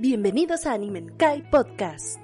[0.00, 2.20] Bienvenidos a Animenkai Podcast.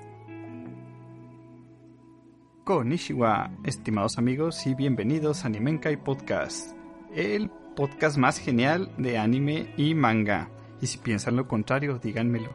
[2.62, 6.71] Konnichiwa, estimados amigos, y bienvenidos a Animenkai Podcast,
[7.12, 10.50] el podcast más genial de anime y manga.
[10.81, 12.50] Y si piensan lo contrario, díganmelo.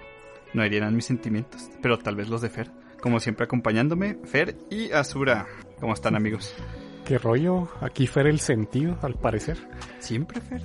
[0.54, 2.72] No herirán mis sentimientos, pero tal vez los de Fer.
[3.02, 5.48] Como siempre acompañándome, Fer y Azura.
[5.82, 6.56] ¿Cómo están amigos?
[7.04, 7.68] ¿Qué rollo?
[7.82, 9.58] Aquí Fer el sentido, al parecer.
[10.00, 10.62] ¿Siempre Fer?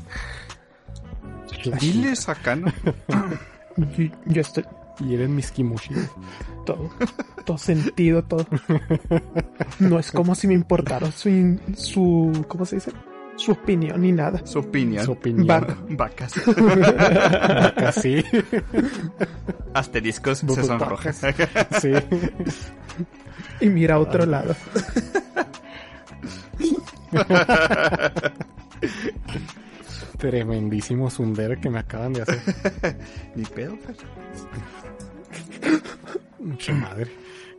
[1.81, 2.73] Diles acá, ¿no?
[3.77, 4.65] Yo, yo estoy
[5.01, 5.95] Y eres mis kimushi.
[6.65, 6.89] todo,
[7.45, 8.47] todo sentido, todo.
[9.81, 12.93] No es como si me importara su, in- su, ¿cómo se dice?
[13.37, 14.47] Su opinión ni nada.
[14.47, 15.05] Su opinión.
[15.05, 15.47] Su opinión.
[15.49, 15.77] Vaca.
[15.91, 16.35] Vacas.
[16.47, 18.23] Acá sí.
[19.75, 21.21] Asteriscos se sonrojas.
[21.81, 21.91] Sí.
[23.61, 24.55] Y mira a otro lado.
[30.31, 32.41] Tremendísimo sundere que me acaban de hacer.
[33.35, 33.77] Ni pedo.
[36.39, 37.11] Mucha madre.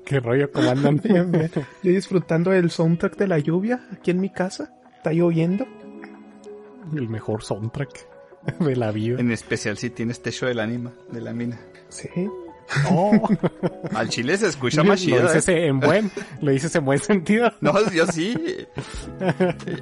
[0.03, 0.51] ¿Qué rollo?
[0.51, 0.99] ¿Cómo andan?
[1.83, 4.73] Yo disfrutando el soundtrack de la lluvia aquí en mi casa.
[4.97, 5.67] Está lloviendo.
[6.95, 8.07] El mejor soundtrack
[8.59, 9.19] de la vida.
[9.19, 11.59] En especial si tienes techo del anima, de la mina.
[11.89, 12.09] Sí.
[12.89, 13.29] Oh,
[13.93, 15.21] Al chile se escucha más lo chido.
[15.21, 15.67] dices ¿eh?
[15.67, 17.51] en buen, lo dices en buen sentido.
[17.61, 18.35] No, yo sí.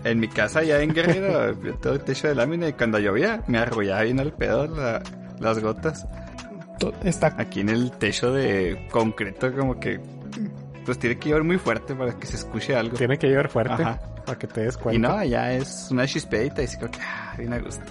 [0.03, 3.57] En mi casa ya en Guerrero, yo tengo techo de lámina y cuando llovía me
[3.57, 5.01] arrullaba bien al pedo la-
[5.39, 6.05] las gotas.
[7.03, 9.99] Está Aquí en el techo de concreto como que
[10.85, 12.97] pues tiene que llover muy fuerte para que se escuche algo.
[12.97, 13.99] Tiene que llover fuerte Ajá.
[14.25, 15.07] para que te des Y cuenta.
[15.07, 17.83] no, ya es una chispedita y como que ah, bien a gusto.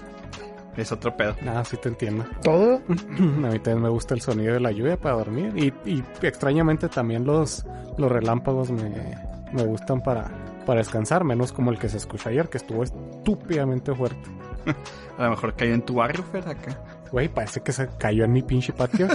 [0.75, 1.35] Es otro pedo.
[1.41, 2.25] Nada, sí te entiendo.
[2.41, 2.81] todo.
[2.87, 5.53] A mí también me gusta el sonido de la lluvia para dormir.
[5.55, 7.65] Y, y extrañamente también los,
[7.97, 9.15] los relámpagos me,
[9.53, 10.29] me gustan para,
[10.65, 14.29] para descansar, menos como el que se escucha ayer, que estuvo estúpidamente fuerte.
[15.17, 16.79] A lo mejor cayó en tu barrio, Fer, acá.
[17.11, 19.07] Güey, parece que se cayó en mi pinche patio.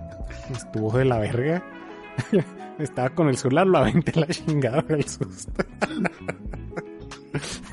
[0.50, 1.62] estuvo de la verga.
[2.78, 5.52] Estaba con el celular, lo aventé la chingada del susto.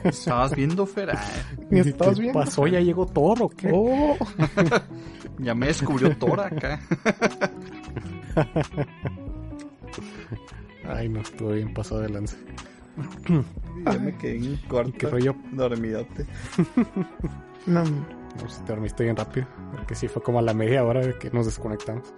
[0.03, 1.11] Estabas viendo, Fer.
[1.11, 1.21] Ah,
[1.69, 2.39] ¿Me estás ¿Qué viendo?
[2.39, 2.67] pasó?
[2.67, 3.69] ¿Ya llegó Thor o qué?
[3.73, 4.17] Oh,
[5.39, 6.79] ya me descubrió Thor acá.
[10.87, 12.35] Ay, no, estuvo bien pasado de lance.
[13.85, 14.93] Ya me quedé en el cuarto.
[14.97, 15.35] ¿Qué rollo?
[15.51, 16.25] Dormidote.
[17.65, 17.83] no.
[17.83, 19.45] No sé si te dormiste bien rápido.
[19.71, 22.13] Porque sí fue como a la media hora de que nos desconectamos.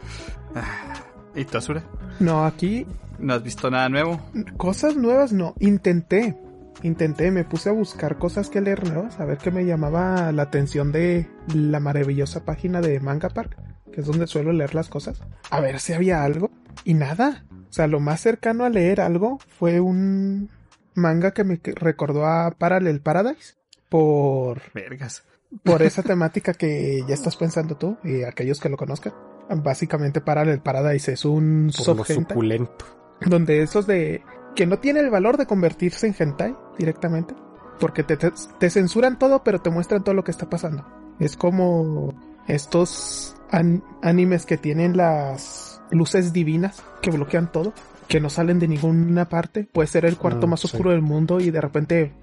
[1.35, 1.83] ¿Y tú, Azura?
[2.19, 2.85] No, aquí
[3.19, 4.19] ¿No has visto nada nuevo?
[4.57, 5.55] cosas nuevas no.
[5.59, 6.37] Intenté.
[6.83, 10.43] Intenté, me puse a buscar cosas que leer nuevas, a ver qué me llamaba la
[10.43, 13.57] atención de la maravillosa página de Manga Park,
[13.91, 15.21] que es donde suelo leer las cosas.
[15.49, 16.51] A ver si había algo.
[16.83, 17.45] Y nada.
[17.69, 20.49] O sea, lo más cercano a leer algo fue un
[20.93, 23.55] manga que me recordó a Parallel Paradise.
[23.87, 25.23] Por, Vergas.
[25.63, 29.13] por esa temática que ya estás pensando tú y aquellos que lo conozcan.
[29.49, 32.85] Básicamente Parallel Paradise es un Por lo suculento.
[33.25, 34.21] donde esos de
[34.55, 37.33] que no tiene el valor de convertirse en hentai directamente,
[37.79, 40.85] porque te, te, te censuran todo, pero te muestran todo lo que está pasando.
[41.19, 42.13] Es como
[42.47, 47.73] estos an- animes que tienen las luces divinas que bloquean todo,
[48.07, 49.63] que no salen de ninguna parte.
[49.71, 50.67] Puede ser el cuarto Ah, más sí.
[50.67, 52.13] oscuro del mundo y de repente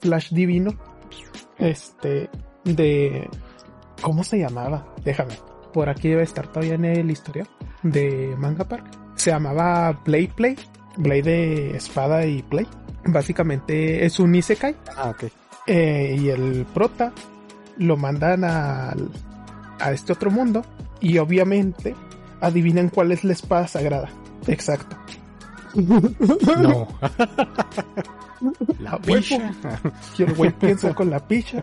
[0.00, 0.72] flash divino.
[1.58, 2.28] Este
[2.64, 3.28] de
[4.02, 4.86] ¿cómo se llamaba?
[5.04, 5.34] Déjame.
[5.72, 7.48] Por aquí debe estar todavía en el historial
[7.82, 8.86] de Manga Park.
[9.16, 10.56] Se llamaba Blade Play.
[10.96, 12.66] Blade de espada y play.
[13.06, 14.76] Básicamente es un Isekai.
[14.96, 15.24] Ah, ok.
[15.66, 17.12] eh, y el prota
[17.78, 19.10] lo mandan al-
[19.80, 20.64] a este otro mundo.
[21.00, 21.94] Y obviamente
[22.40, 24.08] adivinan cuál es la espada sagrada.
[24.46, 24.96] Exacto.
[25.74, 26.86] No.
[28.78, 29.52] La picha.
[30.18, 31.62] Y el güey piensa con la picha.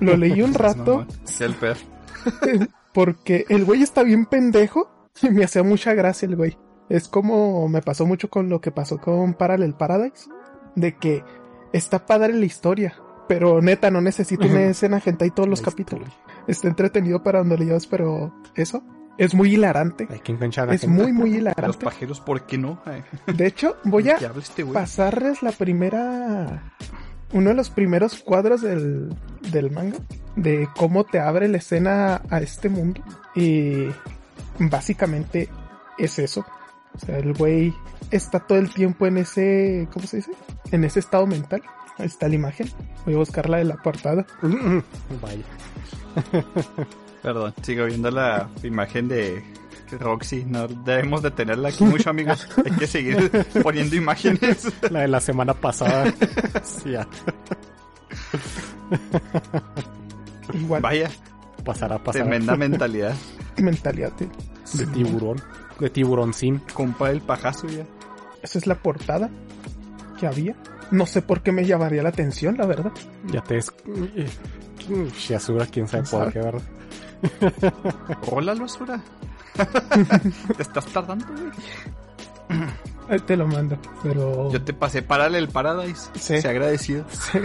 [0.00, 1.06] Lo leí un rato.
[1.06, 1.74] No, pedo.
[2.94, 6.56] Porque el güey está bien pendejo y me hacía mucha gracia el güey.
[6.88, 10.28] Es como me pasó mucho con lo que pasó con Parallel Paradise.
[10.74, 11.24] De que
[11.72, 12.94] está padre la historia.
[13.28, 16.08] Pero neta, no necesito una escena gente y todos los La capítulos.
[16.46, 18.84] Está entretenido para donde le llevas, pero eso
[19.18, 20.06] es muy hilarante.
[20.10, 21.02] Hay que enganchar a Es gente.
[21.02, 21.84] muy, muy Los hilarante.
[21.84, 22.80] pajeros, ¿por qué no?
[23.26, 26.72] De hecho, voy a ¿Qué habla este pasarles la primera.
[27.32, 29.12] Uno de los primeros cuadros del,
[29.50, 29.98] del manga.
[30.36, 33.02] De cómo te abre la escena a este mundo.
[33.34, 33.86] Y
[34.60, 35.48] básicamente
[35.98, 36.44] es eso.
[36.96, 37.74] O sea, el güey
[38.10, 39.88] está todo el tiempo en ese.
[39.92, 40.32] ¿Cómo se dice?
[40.72, 41.62] En ese estado mental.
[41.98, 42.70] Ahí está la imagen.
[43.04, 44.26] Voy a buscarla de la portada.
[45.22, 45.44] Vaya.
[47.22, 49.42] Perdón, sigo viendo la imagen de
[49.98, 50.44] Roxy.
[50.44, 52.46] No debemos de tenerla aquí mucho, amigos.
[52.64, 53.30] Hay que seguir
[53.62, 54.72] poniendo imágenes.
[54.90, 56.12] La de la semana pasada.
[56.62, 57.06] sí, ya.
[60.52, 60.82] Igual.
[60.82, 61.10] Vaya,
[61.64, 62.22] pasará a pasar.
[62.22, 63.14] Tremenda mentalidad.
[63.58, 64.28] Mentalidad de,
[64.74, 65.40] De tiburón.
[65.80, 66.62] De tiburoncín.
[66.72, 67.84] Compa el pajazo ya.
[68.42, 69.30] Esa es la portada
[70.18, 70.54] que había.
[70.90, 72.92] No sé por qué me llamaría la atención, la verdad.
[73.26, 73.72] Ya te es...
[75.18, 76.62] Shiazura, quién sabe por qué, ¿verdad?
[78.30, 79.02] Hola, Losura.
[80.56, 83.20] te estás tardando, güey.
[83.26, 84.50] Te lo mando, pero...
[84.50, 86.10] Yo te pasé Parallel Paradise.
[86.14, 86.40] Sí.
[86.40, 87.04] Se ha agradecido.
[87.10, 87.40] Sí.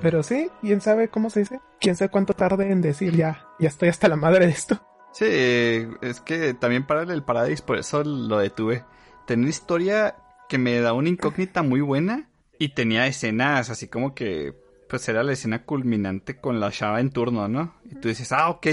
[0.00, 1.60] Pero sí, quién sabe cómo se dice.
[1.78, 4.80] Quién sabe cuánto tarde en decir ya, ya estoy hasta la madre de esto.
[5.12, 8.84] Sí, es que también Parallel Paradise, por eso lo detuve.
[9.26, 10.14] Tenía una historia
[10.48, 12.28] que me da una incógnita muy buena
[12.58, 14.54] y tenía escenas así como que,
[14.88, 17.74] pues era la escena culminante con la chava en turno, ¿no?
[17.90, 18.66] Y tú dices, ah, ok,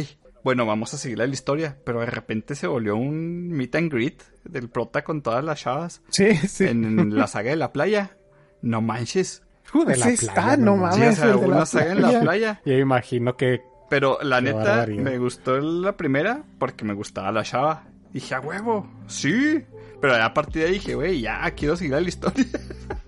[0.44, 4.24] bueno, vamos a seguir la historia, pero de repente se volvió un meet and greet
[4.44, 6.66] del prota con todas las chavas Sí, sí.
[6.66, 8.18] en la saga de la playa.
[8.62, 9.44] No manches.
[9.74, 11.19] De la Sí playa, está, no Sí, mames.
[11.19, 12.62] o sea, el de una la saga en la playa.
[12.66, 17.44] Yo imagino que Pero la Qué neta, me gustó la primera porque me gustaba la
[17.44, 17.86] chava.
[18.12, 19.63] Dije, a huevo, sí.
[20.01, 22.45] Pero a partir de ahí dije, güey, ya quiero seguir la historia.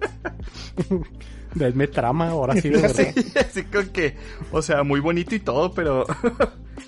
[1.56, 3.08] denme trama, ahora sí de verdad.
[3.40, 4.16] Así como que,
[4.52, 6.06] o sea, muy bonito y todo, pero,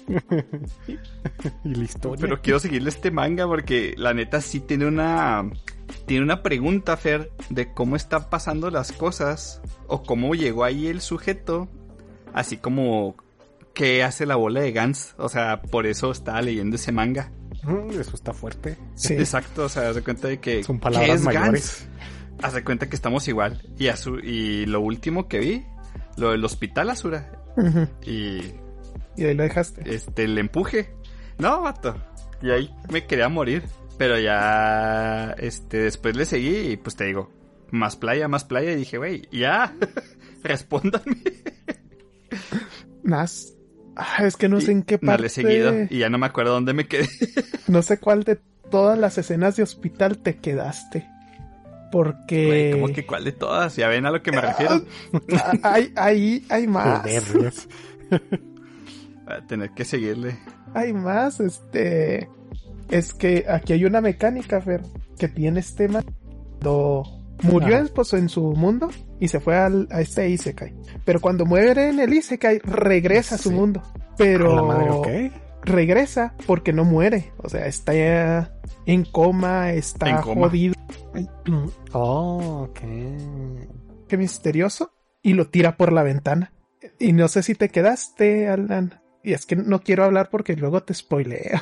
[1.63, 2.21] Y la historia.
[2.21, 5.49] pero quiero seguirle este manga porque la neta sí tiene una,
[6.05, 11.01] tiene una pregunta, Fer, de cómo están pasando las cosas o cómo llegó ahí el
[11.01, 11.67] sujeto,
[12.33, 13.15] así como
[13.73, 15.15] qué hace la bola de Gans.
[15.18, 17.31] O sea, por eso estaba leyendo ese manga.
[17.63, 18.77] Mm, Eso está fuerte.
[18.95, 19.13] Sí.
[19.13, 20.63] Exacto, o sea, haz de cuenta de que.
[20.63, 21.51] Son ¿qué palabras es mayores.
[21.51, 21.88] Gans?
[22.44, 23.62] Haz de cuenta que estamos igual.
[23.77, 25.65] Y, Azu- y lo último que vi,
[26.18, 27.31] lo del hospital Azura.
[28.03, 28.41] Y
[29.15, 29.94] Y ahí lo dejaste.
[29.94, 30.94] este, el empuje.
[31.38, 31.95] No, vato.
[32.41, 33.63] Y ahí me quería morir.
[34.00, 37.31] Pero ya, este, después le seguí y pues te digo,
[37.69, 38.71] más playa, más playa.
[38.71, 39.75] Y dije, güey, ya,
[40.44, 41.21] respóndanme.
[43.03, 43.53] Más.
[43.95, 45.21] Ah, es que no sé en qué parte.
[45.21, 47.07] le he seguido y ya no me acuerdo dónde me quedé.
[47.67, 48.38] No sé cuál de
[48.69, 51.07] todas las escenas de hospital te quedaste.
[51.91, 52.45] Porque.
[52.45, 53.75] Güey, ¿cómo que cuál de todas?
[53.75, 54.83] Ya ven a lo que me refiero.
[55.63, 57.01] Ah, hay, hay, hay más.
[57.01, 57.67] Joder, Dios.
[58.09, 60.38] Voy a tener que seguirle.
[60.73, 62.29] Hay más, este.
[62.89, 64.81] Es que aquí hay una mecánica, Fer,
[65.17, 66.03] que tiene este man.
[66.59, 67.03] Cuando
[67.43, 67.88] murió Ajá.
[67.93, 68.89] pues, en su mundo
[69.21, 70.73] y se fue al- a este Isekai.
[71.06, 73.56] Pero cuando muere en el Isekai, regresa a su Sí.
[73.56, 73.81] mundo.
[74.18, 75.07] Pero la madre, ¿ok?
[75.63, 77.31] regresa porque no muere.
[77.38, 78.51] O sea, está ya
[78.88, 80.47] en coma, está En coma.
[80.50, 80.73] jodido.
[81.94, 82.79] Oh, ok.
[84.07, 84.91] Qué misterioso.
[85.21, 86.51] Y lo tira por la ventana.
[87.00, 89.00] Y no sé si te quedaste, Alan.
[89.24, 91.59] Y es que no quiero hablar porque luego te spoileo.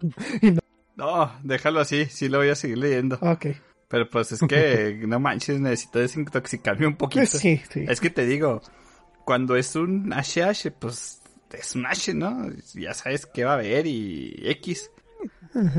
[0.96, 3.18] No, déjalo así, sí lo voy a seguir leyendo.
[3.20, 3.46] ok.
[3.94, 7.26] Pero pues es que, no manches, necesito desintoxicarme un poquito.
[7.26, 7.84] Sí, sí.
[7.86, 8.60] Es que te digo,
[9.24, 12.48] cuando es un HH, pues es un H, ¿no?
[12.74, 14.90] Ya sabes qué va a haber y X.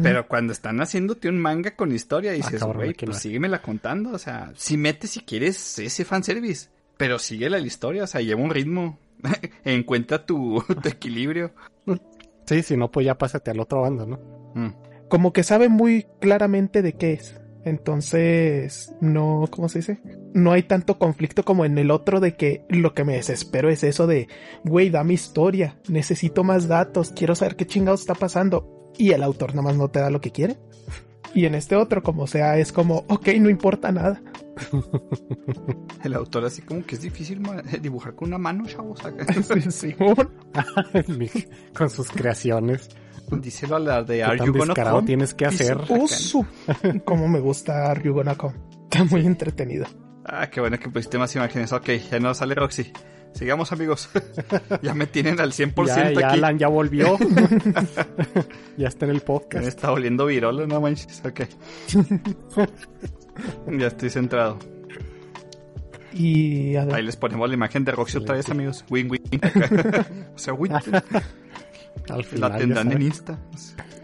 [0.02, 4.12] Pero cuando están haciéndote un manga con historia, dices, cabrón, güey, pues síguemela contando.
[4.12, 8.42] O sea, si metes si quieres ese fanservice, pero sigue la historia, o sea, lleva
[8.42, 8.98] un ritmo.
[9.66, 11.52] Encuentra tu, tu equilibrio.
[12.46, 14.20] Sí, si no, pues ya pásate al otro bando, ¿no?
[14.56, 14.74] Mm.
[15.10, 17.42] Como que sabe muy claramente de qué es.
[17.66, 20.00] Entonces, no, ¿cómo se dice?
[20.34, 23.84] No hay tanto conflicto como en el otro de que lo que me desespero es
[23.84, 24.28] eso de,
[24.64, 28.92] güey, dame historia, necesito más datos, quiero saber qué chingados está pasando.
[28.98, 30.58] Y el autor nada más no te da lo que quiere.
[31.34, 34.22] Y en este otro, como sea, es como, ok, no importa nada.
[36.04, 39.00] El autor así como que es difícil ma- dibujar con una mano, chavos.
[39.70, 39.94] Sí.
[41.78, 42.90] Con sus creaciones.
[43.32, 45.08] Díselo a la de ¿Qué Are tan You Gonna descarado Come?
[45.08, 45.78] tienes que hacer?
[45.90, 46.46] Uh, su-
[47.06, 48.54] Cómo me gusta Ryugonako.
[48.84, 49.86] Está muy entretenido.
[50.26, 51.72] Ah, qué bueno que pusiste más imágenes.
[51.74, 52.92] Ok, ya no sale Roxy.
[53.34, 54.10] Sigamos, amigos.
[54.82, 56.38] ya me tienen al 100% Ya, ya aquí.
[56.38, 57.18] Alan ya volvió.
[58.78, 59.68] ya está en el Me podcast.
[59.68, 61.22] está oliendo virolo, no manches.
[61.26, 61.42] Ok.
[63.78, 64.58] ya estoy centrado.
[66.14, 68.86] Y Ahí les ponemos la imagen de Roxy otra vez, amigos.
[68.90, 69.22] Win, win.
[70.34, 70.72] o sea, win.
[72.10, 72.52] Al final.
[72.52, 73.02] La tendrán en.
[73.02, 73.40] Insta.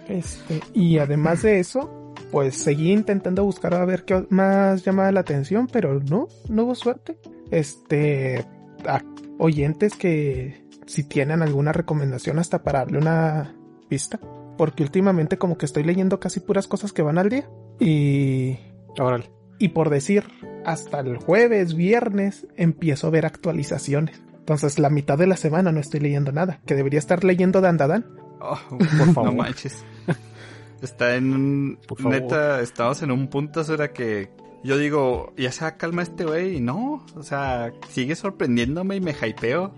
[0.08, 5.22] Este, y además de eso, pues seguí intentando buscar a ver qué más llamaba la
[5.22, 7.18] atención, pero no, no hubo suerte.
[7.52, 8.46] Este,
[8.86, 9.02] a
[9.38, 13.56] oyentes que si tienen alguna recomendación hasta para darle una
[13.88, 14.20] pista,
[14.58, 18.58] porque últimamente como que estoy leyendo casi puras cosas que van al día y
[19.00, 19.32] Órale.
[19.58, 20.26] y por decir,
[20.66, 24.22] hasta el jueves, viernes empiezo a ver actualizaciones.
[24.52, 28.06] Entonces la mitad de la semana no estoy leyendo nada, que debería estar leyendo Dandadan.
[28.42, 29.26] Oh, Por favor.
[29.26, 29.86] No manches.
[30.82, 31.80] Está en un...
[31.88, 32.20] Por favor.
[32.20, 34.30] Neta, estamos en un punto, será que...
[34.64, 39.12] Yo digo, ya se calma este güey, y no, o sea, sigue sorprendiéndome y me
[39.14, 39.74] hypeo.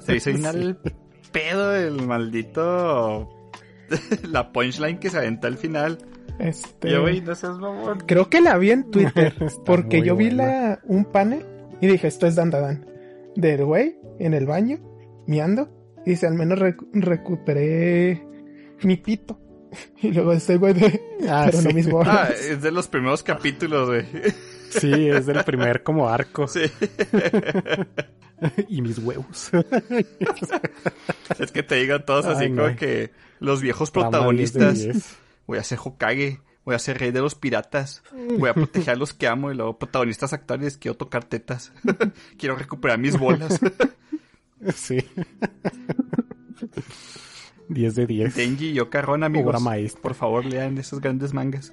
[0.00, 0.76] Se hizo final el
[1.30, 3.28] pedo el maldito...
[4.24, 5.98] la punchline que se aventó al final.
[6.38, 8.00] Este, Yo, güey, no seas mamón.
[8.06, 10.44] creo que la vi en Twitter porque yo vi buena.
[10.44, 11.44] la, un panel
[11.80, 12.91] y dije, esto es Dandadan.
[13.36, 14.78] Del güey en el baño,
[15.26, 15.68] miando.
[16.04, 18.26] Y dice, al menos recu- recuperé
[18.82, 19.38] mi pito.
[20.02, 21.00] Y luego ese güey de...
[21.28, 21.74] Ah, pero no sí.
[21.74, 22.14] mis bolas.
[22.14, 24.04] Ah, es de los primeros capítulos, güey.
[24.70, 26.48] Sí, es del primer como arco.
[26.48, 26.60] Sí.
[28.68, 29.50] y mis huevos.
[31.38, 32.62] Es que te digo todos así Ay, no.
[32.64, 34.82] como que los viejos Trama 10 de protagonistas.
[34.82, 35.16] 10.
[35.46, 36.40] Voy a ser Hokage.
[36.64, 38.02] Voy a ser rey de los piratas.
[38.38, 39.50] Voy a proteger a los que amo.
[39.50, 40.76] Y luego protagonistas actuales.
[40.78, 41.72] Quiero tocar tetas.
[42.38, 43.58] Quiero recuperar mis bolas.
[44.76, 44.98] Sí.
[47.68, 48.34] 10 de 10.
[48.36, 49.56] Denji y Yokarron, amigos.
[50.00, 51.72] Por favor, lean esos grandes mangas.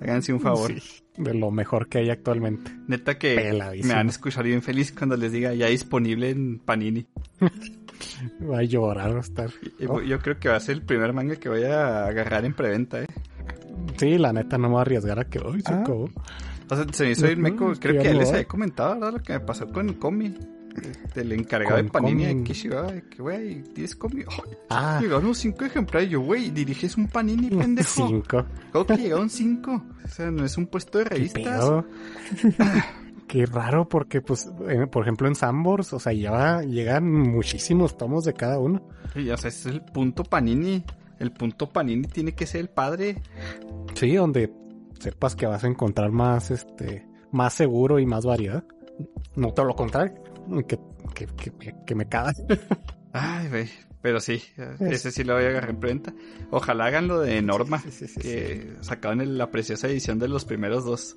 [0.00, 0.72] Háganse un favor.
[0.80, 2.70] Sí, de lo mejor que hay actualmente.
[2.86, 3.88] Neta que Peladísimo.
[3.88, 7.06] me van a escuchar bien feliz cuando les diga ya disponible en Panini.
[8.42, 9.50] Va a llorar, va a estar.
[9.88, 12.52] Oh, Yo creo que va a ser el primer manga que voy a agarrar en
[12.52, 13.06] preventa, eh.
[13.96, 15.80] Sí, la neta no me voy a arriesgar a que hoy se Ah.
[15.80, 16.08] acabó.
[16.70, 17.72] O sea, se me hizo ir Ujú, meco.
[17.72, 19.12] es que Creo que ya les había comentado, ¿verdad?
[19.14, 20.34] Lo que me pasó con Comi.
[21.14, 22.44] Del encargado Con de Panini de Comi.
[22.44, 22.82] Kishiba.
[22.90, 24.22] de Que, güey, ¿tienes Comi?
[24.22, 26.10] Ay, Ah, Llegaron cinco ejemplares.
[26.10, 28.08] Yo, güey, diriges un Panini, pendejo.
[28.08, 28.44] 5.
[28.72, 29.84] ¿Cómo que llegaron cinco?
[30.04, 31.84] O sea, no es un puesto de ¿Qué revistas.
[33.28, 38.24] Qué raro, porque, pues, eh, por ejemplo, en Sambors, o sea, ya llegan muchísimos tomos
[38.24, 38.86] de cada uno.
[39.14, 40.84] Sí, o sea, ese es el punto Panini.
[41.18, 43.22] El punto Panini tiene que ser el padre.
[43.94, 44.52] Sí, donde
[44.98, 48.64] sepas que vas a encontrar más, este, más seguro y más variedad.
[49.36, 50.14] No todo lo contrario,
[50.68, 50.78] que,
[51.14, 52.32] que, que, me- que me caga.
[53.12, 53.68] Ay, güey.
[54.02, 54.42] Pero sí,
[54.80, 56.12] ese sí lo voy a agarrar en preventa.
[56.50, 60.28] Ojalá hagan lo de Norma, Sí, sí, sí, que sacaban el- la preciosa edición de
[60.28, 61.14] los primeros dos.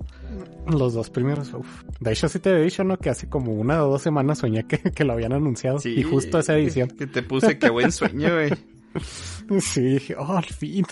[0.66, 1.82] Los dos primeros, uf.
[2.00, 2.96] De hecho, sí te he dicho, ¿no?
[2.96, 5.78] Que hace como una o dos semanas soñé que, que lo habían anunciado.
[5.84, 6.88] Y justo esa edición.
[6.88, 8.52] Que te puse, qué buen sueño, güey.
[9.60, 10.84] Sí, dije, oh, al fin.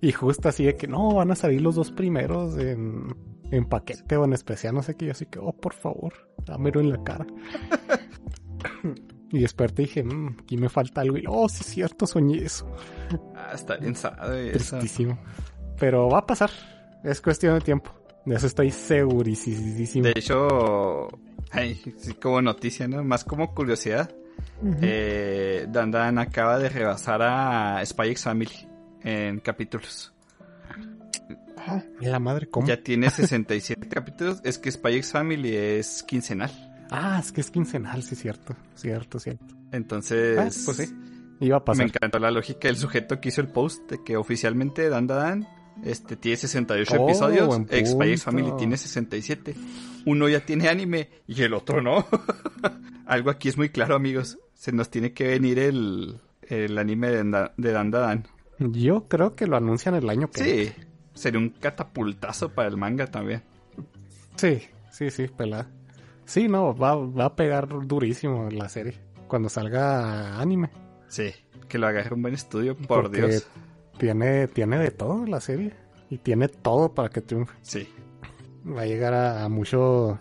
[0.00, 3.14] Y justo así de que no, van a salir los dos primeros en,
[3.50, 5.06] en paquete o en especial, no sé qué.
[5.06, 6.12] Yo así que, oh, por favor,
[6.44, 7.26] dámelo en la cara.
[9.32, 11.16] Y desperté y dije, "Mm, aquí me falta algo.
[11.18, 12.66] Y, oh, sí es cierto, soñé eso.
[13.34, 13.94] Ah, está bien.
[14.52, 15.18] Tristísimo.
[15.78, 16.50] Pero va a pasar.
[17.04, 17.92] Es cuestión de tiempo.
[18.24, 20.04] De eso estoy segurísimo.
[20.04, 21.08] De hecho,
[21.52, 23.04] ay, sí, como noticia, ¿no?
[23.04, 24.14] Más como curiosidad.
[24.82, 28.68] Eh, Dandan acaba de rebasar a Spy X Family
[29.02, 30.12] en capítulos.
[31.56, 31.84] Ajá.
[32.00, 32.66] La madre, ¿cómo?
[32.66, 34.40] Ya tiene 67 capítulos.
[34.44, 36.50] Es que Spy X Family es quincenal.
[36.90, 38.54] Ah, es que es quincenal, sí, cierto.
[38.74, 39.44] Cierto, cierto.
[39.72, 40.94] Entonces, Ah, pues sí.
[41.40, 44.88] Iba a me encantó la lógica del sujeto que hizo el post de que oficialmente
[44.88, 45.46] Dan Dan
[45.84, 48.38] este, tiene 68 Oh, episodios, X Spy X punto.
[48.40, 49.54] Family tiene 67.
[50.06, 52.06] Uno ya tiene anime y el otro no.
[53.06, 54.38] Algo aquí es muy claro, amigos.
[54.54, 58.26] Se nos tiene que venir el, el anime de, Dan- de Dan Dan.
[58.58, 60.72] Yo creo que lo anuncian el año que Sí,
[61.14, 63.42] sería un catapultazo para el manga también.
[64.36, 65.68] Sí, sí, sí, pelada.
[66.24, 68.98] Sí, no, va, va a pegar durísimo la serie.
[69.28, 70.70] Cuando salga anime.
[71.08, 71.32] Sí,
[71.68, 73.46] que lo agarre un buen estudio, por Porque Dios.
[73.98, 75.72] Tiene, tiene de todo la serie.
[76.10, 77.54] Y tiene todo para que triunfe.
[77.62, 77.88] Sí,
[78.66, 80.18] Va a llegar a, a mucho.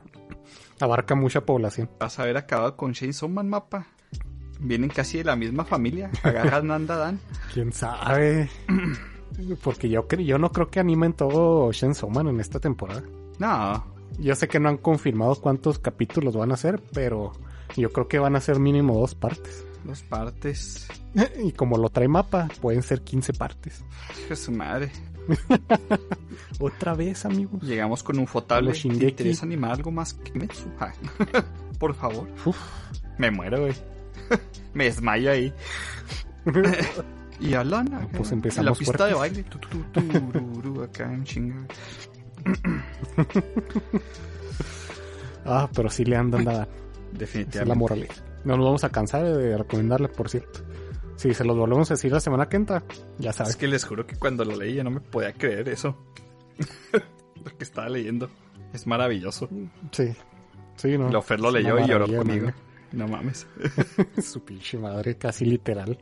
[0.80, 1.90] Abarca mucha población.
[2.00, 3.88] vas a haber acabado con Chainsaw Man Mapa.
[4.60, 6.10] Vienen casi de la misma familia.
[6.24, 7.20] Agarran a Dan.
[7.54, 8.50] Quién sabe.
[9.64, 13.04] Porque yo, yo no creo que animen todo Chainsaw Man en esta temporada.
[13.40, 13.86] No,
[14.20, 17.34] Yo sé que no han confirmado cuántos capítulos van a ser, pero
[17.76, 19.66] yo creo que van a ser mínimo dos partes.
[19.84, 20.88] dos partes.
[21.44, 23.84] Y como lo trae mapa, pueden ser 15 partes.
[24.20, 24.92] Hijo de su madre.
[26.60, 27.62] Otra vez, amigos.
[27.64, 28.72] Llegamos con un fotable.
[28.74, 30.70] ¿Te interesa animar algo más que Metsu?
[30.80, 30.94] Ah,
[31.80, 32.28] Por favor.
[32.46, 32.58] Uf.
[33.18, 33.74] Me muero, güey.
[34.74, 35.54] Me desmayo ahí.
[37.40, 37.98] y Alana.
[38.00, 39.20] acá, pues en empezamos La pista de fuertes.
[39.38, 39.44] baile.
[39.50, 41.66] Tu, tu, tu, acá en chinga.
[45.46, 46.64] Ah, pero sí le andan nada.
[46.64, 46.72] Esa
[47.14, 47.70] es Definitivamente.
[47.70, 48.16] la moralidad.
[48.44, 50.60] No nos vamos a cansar de recomendarle, por cierto.
[51.16, 52.84] Si se los volvemos a decir la semana que entra,
[53.18, 53.52] ya sabes.
[53.52, 55.98] Es que les juro que cuando lo leí ya no me podía creer eso.
[56.92, 58.30] lo que estaba leyendo.
[58.74, 59.50] Es maravilloso.
[59.92, 60.14] Sí.
[60.76, 61.10] Sí, no.
[61.10, 62.48] Lo Fer lo leyó y lloró conmigo.
[62.48, 62.56] manga.
[62.92, 63.46] No mames.
[64.24, 65.98] Su pinche madre, casi literal.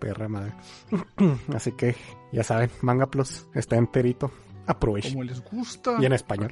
[0.00, 0.54] Perra madre.
[1.54, 1.94] Así que,
[2.32, 4.32] ya saben, Manga Plus está enterito.
[4.66, 5.12] Aprovechen.
[5.12, 5.98] Como les gusta.
[6.00, 6.50] Y en español.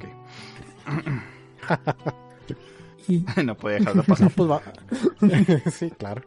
[3.07, 4.27] Y no puede dejar de pasar.
[4.27, 5.71] No, pues va.
[5.71, 6.21] sí, claro.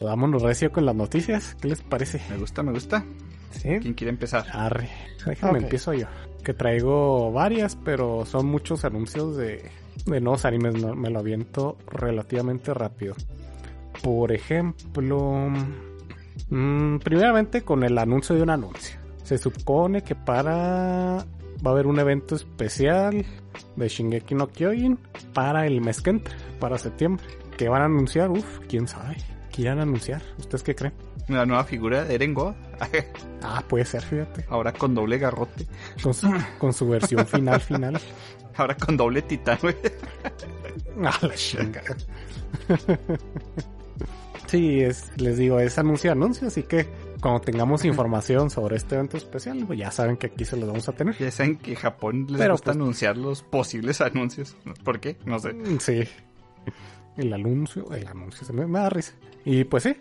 [0.00, 1.56] Vámonos recio con las noticias.
[1.60, 2.20] ¿Qué les parece?
[2.30, 3.04] Me gusta, me gusta.
[3.50, 3.68] sí.
[3.80, 4.46] ¿Quién quiere empezar?
[4.52, 4.88] Arre.
[5.26, 6.06] Déjame empiezo yo.
[6.42, 9.62] Que traigo varias, pero son muchos anuncios de,
[10.06, 10.74] de nuevos animes.
[10.80, 13.14] no- me lo aviento relativamente rápido.
[14.02, 15.50] por ejemplo,
[16.48, 18.98] mm, primeramente con el anuncio de un anuncio.
[19.22, 21.26] Se supone que para
[21.66, 23.26] va a haber un evento especial
[23.76, 24.98] de Shingeki no Kyojin
[25.34, 27.22] para el mes que entra, para septiembre.
[27.58, 28.30] ¿Qué van a anunciar?
[28.30, 29.16] Uf, quién sabe.
[29.52, 30.22] ¿Qué irán a anunciar?
[30.38, 30.92] ¿Ustedes qué creen?
[31.28, 32.54] La nueva figura de Eren God.
[33.42, 34.44] Ah, puede ser, fíjate.
[34.50, 35.66] Ahora con doble garrote.
[36.02, 37.98] Con su, con su versión final, final.
[38.56, 39.74] Ahora con doble titán, güey.
[41.02, 41.34] Ah, la.
[44.46, 46.86] Sí, es, les digo, es anuncio anuncio, así que
[47.22, 50.88] cuando tengamos información sobre este evento especial, pues ya saben que aquí se los vamos
[50.88, 51.16] a tener.
[51.18, 54.56] Ya saben que Japón les Pero, gusta pues- anunciar los posibles anuncios.
[54.84, 55.16] ¿Por qué?
[55.24, 55.54] No sé.
[55.78, 56.02] Sí.
[57.20, 59.12] El anuncio, el anuncio se me, me da risa.
[59.44, 59.94] Y pues sí,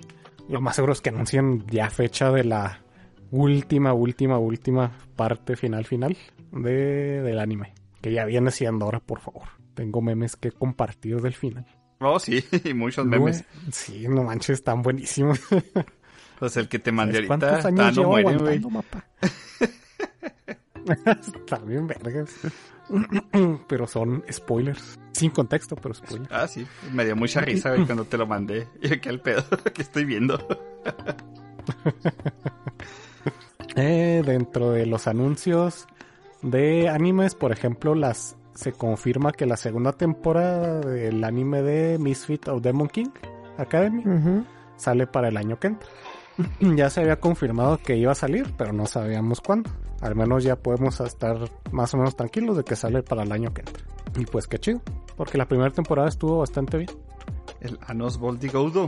[0.47, 2.81] lo más seguro es que anuncien ya fecha de la
[3.31, 6.15] última, última, última parte final, final
[6.51, 7.73] de, del anime.
[8.01, 9.43] Que ya viene siendo ahora, por favor.
[9.73, 11.65] Tengo memes que compartir del final.
[11.99, 13.43] Oh, sí, y muchos memes.
[13.71, 15.39] Sí, no manches, están buenísimos.
[16.39, 17.47] Pues el que te mandé ¿Sabes ahorita.
[17.49, 18.57] ¿Cuántos está años llevo muere, güey.
[18.57, 19.05] aguantando, mapa?
[21.35, 22.29] Están bien vergas.
[23.67, 24.97] pero son spoilers.
[25.19, 26.31] Sin contexto, pero spoilers.
[26.31, 26.65] Ah, sí.
[26.93, 28.67] Me dio mucha risa, güey, cuando te lo mandé.
[28.81, 30.37] Y ¿qué al pedo que estoy viendo?
[33.75, 35.87] Eh, dentro de los anuncios
[36.41, 42.47] de animes, por ejemplo, las se confirma que la segunda temporada del anime de Misfit
[42.49, 43.11] of Demon King
[43.57, 44.03] Academy
[44.75, 45.87] sale para el año que entra.
[46.75, 49.69] ya se había confirmado que iba a salir, pero no sabíamos cuándo.
[50.01, 51.37] Al menos ya podemos estar
[51.71, 53.83] más o menos tranquilos de que sale para el año que entra.
[54.17, 54.81] Y pues qué chido,
[55.19, 56.89] porque la primera temporada estuvo bastante bien.
[57.59, 58.87] El Anos Boldigoudo.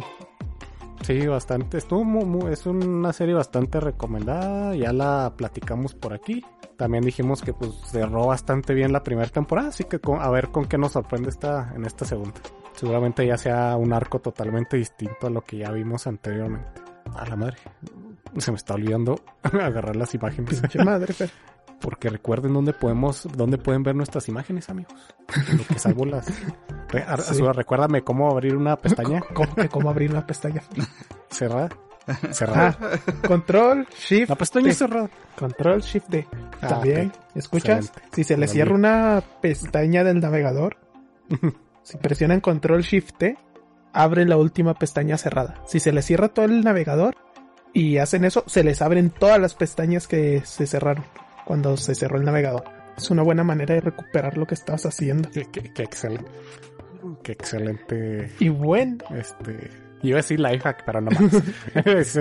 [1.01, 1.77] Sí, bastante.
[1.79, 4.73] Estuvo mu- mu- es una serie bastante recomendada.
[4.75, 6.41] Ya la platicamos por aquí.
[6.77, 10.49] También dijimos que pues cerró bastante bien la primera temporada, así que con- a ver
[10.51, 12.39] con qué nos sorprende esta en esta segunda.
[12.75, 16.69] Seguramente ya sea un arco totalmente distinto a lo que ya vimos anteriormente.
[17.13, 17.57] A la madre.
[18.37, 20.61] Se me está olvidando agarrar las imágenes.
[20.61, 21.29] Pinche madre, Fer.
[21.81, 24.93] Porque recuerden dónde podemos, dónde pueden ver nuestras imágenes, amigos.
[25.57, 26.27] Lo que salvo las.
[26.89, 27.43] Re- a- Sí.
[27.45, 30.61] a- Recuérdame cómo abrir una pestaña ¿Cómo que cómo abrir una pestaña?
[31.29, 31.69] cerrada.
[32.31, 32.77] Cerrada.
[32.81, 34.29] Ah, control, shift.
[34.29, 35.09] La pestaña cerrada.
[35.37, 36.27] Control, shift D.
[36.61, 37.35] Ah, También, ok.
[37.37, 37.85] ¿escuchas?
[37.87, 38.15] Excelente.
[38.15, 40.77] Si se le cierra una pestaña del navegador,
[41.83, 43.37] si presionan control, shift T,
[43.93, 45.61] abre la última pestaña cerrada.
[45.67, 47.15] Si se les cierra todo el navegador
[47.71, 51.03] y hacen eso, se les abren todas las pestañas que se cerraron
[51.45, 52.63] cuando se cerró el navegador.
[52.97, 55.29] Es una buena manera de recuperar lo que estabas haciendo.
[55.31, 56.29] Qué, qué- qué excelente.
[57.23, 58.31] Qué excelente.
[58.39, 59.69] Y bueno, Este.
[60.03, 61.43] Iba a decir life hack, pero no más.
[61.85, 62.19] es,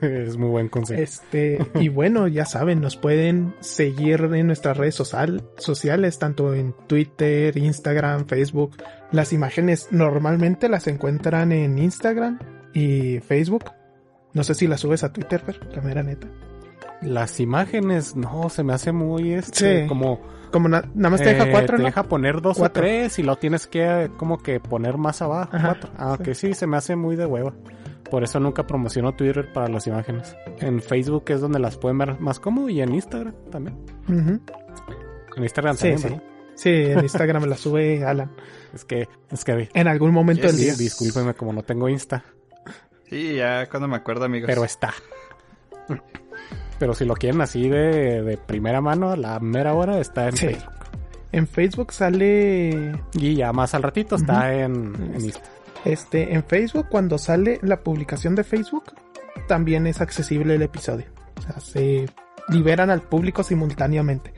[0.00, 1.00] es muy buen consejo.
[1.02, 6.74] Este, y bueno, ya saben, nos pueden seguir en nuestras redes social- sociales, tanto en
[6.86, 8.76] Twitter, Instagram, Facebook.
[9.12, 12.38] Las imágenes normalmente las encuentran en Instagram
[12.72, 13.64] y Facebook.
[14.32, 16.28] No sé si las subes a Twitter, pero la mera neta.
[17.06, 19.88] Las imágenes, no, se me hace muy este, Sí.
[19.88, 20.20] como.
[20.50, 21.86] Como na- nada más te deja eh, cuatro, Te ¿no?
[21.86, 22.80] deja poner dos Cuatro.
[22.82, 25.50] o tres y lo tienes que como que poner más abajo.
[25.54, 25.90] Ajá, cuatro.
[25.98, 27.52] Ah, que sí, se me hace muy de hueva.
[28.10, 30.36] Por eso nunca promociono Twitter para las imágenes.
[30.60, 33.76] En Facebook es donde las pueden ver más cómodo y en Instagram también.
[34.08, 36.04] En Instagram Sí, también, sí.
[36.08, 36.22] ¿verdad?
[36.54, 38.30] Sí, en Instagram la sube Alan.
[38.72, 40.52] Es que, es que En algún momento Yes.
[40.52, 40.74] del Sí, día.
[40.76, 42.24] discúlpeme como no tengo Insta,
[43.10, 44.46] Sí, ya cuando me acuerdo, amigos.
[44.46, 44.94] pero está.
[46.78, 50.36] Pero si lo quieren así de, de primera mano, a la mera hora está en
[50.36, 50.46] Sí.
[50.48, 50.72] Facebook.
[51.32, 55.42] En Facebook sale Y ya más al ratito está en, en Insta.
[55.84, 58.84] Este, en Facebook, cuando sale la publicación de Facebook,
[59.46, 61.06] también es accesible el episodio.
[61.38, 62.06] O sea, se
[62.48, 64.32] liberan al público simultáneamente.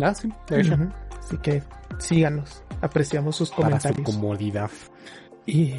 [0.00, 0.76] Ah, sí, de hecho.
[1.18, 1.62] Así que
[1.98, 2.62] síganos.
[2.80, 4.04] Apreciamos sus Para su comentarios.
[4.06, 4.70] comodidad.
[5.46, 5.74] Y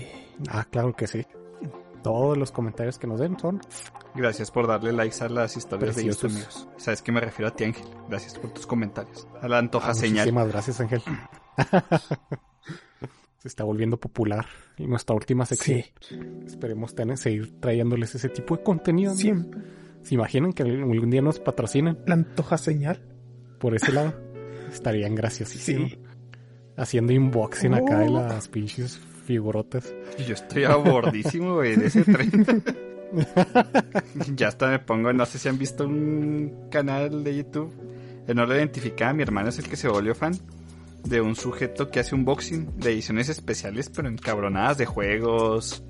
[0.50, 1.26] Ah, claro que sí.
[2.04, 3.60] Todos los comentarios que nos den son
[4.16, 6.22] Gracias por darle likes a las historias Preciosos.
[6.22, 6.82] de Insta, amigos.
[6.82, 7.86] Sabes que me refiero a ti, Ángel.
[8.10, 9.28] Gracias por tus comentarios.
[9.42, 10.26] A la antoja Ah, señal.
[10.28, 11.02] Muchísimas gracias, Ángel.
[13.40, 14.46] Se está volviendo popular
[14.78, 15.82] y nuestra última sección.
[16.02, 19.14] sí, Esperemos tener, seguir trayéndoles ese tipo de contenido.
[19.16, 19.62] siempre
[20.02, 23.02] ¿Se imaginan que algún día nos patrocinen la antoja señal.
[23.60, 24.14] por ese lado?
[24.72, 25.92] Estarían graciosísimos.
[25.92, 26.00] Sí.
[26.78, 28.14] Haciendo unboxing acá de Oh.
[28.14, 29.94] las pinches figurotas.
[30.28, 32.64] Yo estoy abordísimo, güey, de ese tren.
[34.36, 37.72] ya hasta me pongo, no sé si han visto un canal de YouTube.
[38.34, 40.34] No lo identificaba, mi hermano es el que se volvió fan.
[41.04, 45.84] De un sujeto que hace unboxing de ediciones especiales, pero encabronadas de juegos.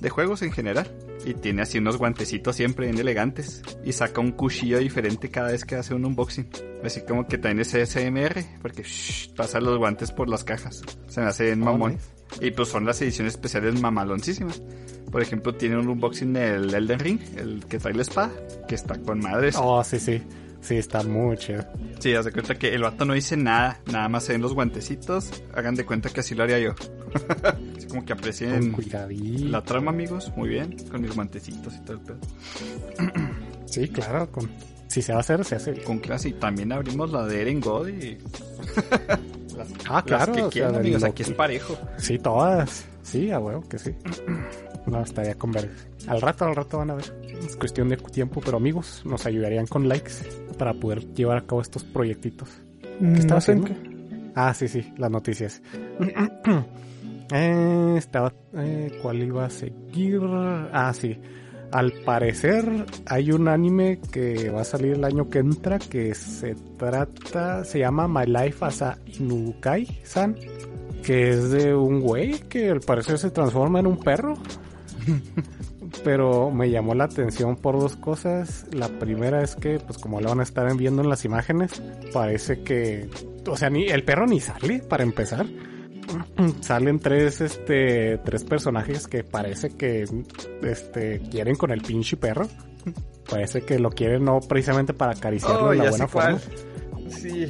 [0.00, 0.90] De juegos en general.
[1.26, 3.62] Y tiene así unos guantecitos siempre bien elegantes.
[3.84, 6.48] Y saca un cuchillo diferente cada vez que hace un unboxing.
[6.82, 10.82] Así como que también es SMR, porque shh, pasa los guantes por las cajas.
[11.08, 11.98] Se me hace bien mamón.
[12.40, 14.62] Y pues son las ediciones especiales mamaloncísimas.
[15.10, 18.30] Por ejemplo, tiene un unboxing del Elden Ring, el que trae la espada,
[18.68, 19.56] que está con madres.
[19.58, 20.22] Oh, sí, sí.
[20.60, 21.64] Sí, está muy chido.
[22.00, 24.54] Sí, haz de cuenta que el vato no dice nada, nada más se ven los
[24.54, 25.30] guantecitos.
[25.54, 26.74] Hagan de cuenta que así lo haría yo.
[27.76, 28.74] así como que aprecien
[29.50, 30.32] la trama, amigos.
[30.36, 32.18] Muy bien, con mis guantecitos y todo el pedo.
[33.68, 34.32] Sí, claro.
[34.32, 34.50] Con...
[34.86, 35.74] Si se va a hacer, se hace.
[35.82, 36.30] Con clase.
[36.30, 38.16] Y también abrimos la de Eren God y.
[39.58, 41.76] las, Ah, claro, Las que o sea, quieran, del amigos, aquí es parejo.
[41.98, 42.86] Sí, todas.
[43.02, 43.94] Sí, a huevo que sí.
[44.86, 45.70] No, estaría con ver.
[46.06, 47.04] Al rato, al rato van a ver.
[47.44, 50.12] Es cuestión de tiempo, pero amigos, nos ayudarían con likes
[50.56, 52.48] para poder llevar a cabo estos proyectitos.
[52.98, 53.68] Mm, ¿Qué estaba no haciendo?
[54.34, 55.60] Ah, sí, sí, las noticias.
[57.30, 60.18] Eh, estaba, eh, ¿Cuál iba a seguir?
[60.72, 61.20] Ah, sí.
[61.70, 66.54] Al parecer hay un anime que va a salir el año que entra que se
[66.78, 70.34] trata, se llama My Life as a Inukai-san,
[71.02, 74.34] que es de un güey que al parecer se transforma en un perro.
[76.04, 78.66] Pero me llamó la atención por dos cosas.
[78.72, 82.62] La primera es que, pues como lo van a estar viendo en las imágenes, parece
[82.62, 83.08] que,
[83.46, 85.46] o sea, ni el perro ni sale para empezar.
[86.60, 90.04] Salen tres, este, tres personajes que parece que,
[90.62, 92.48] este, quieren con el pinche perro.
[93.28, 96.38] Parece que lo quieren no precisamente para acariciarlo Oh, de la buena sé cuál.
[96.38, 97.10] forma.
[97.10, 97.46] Sí,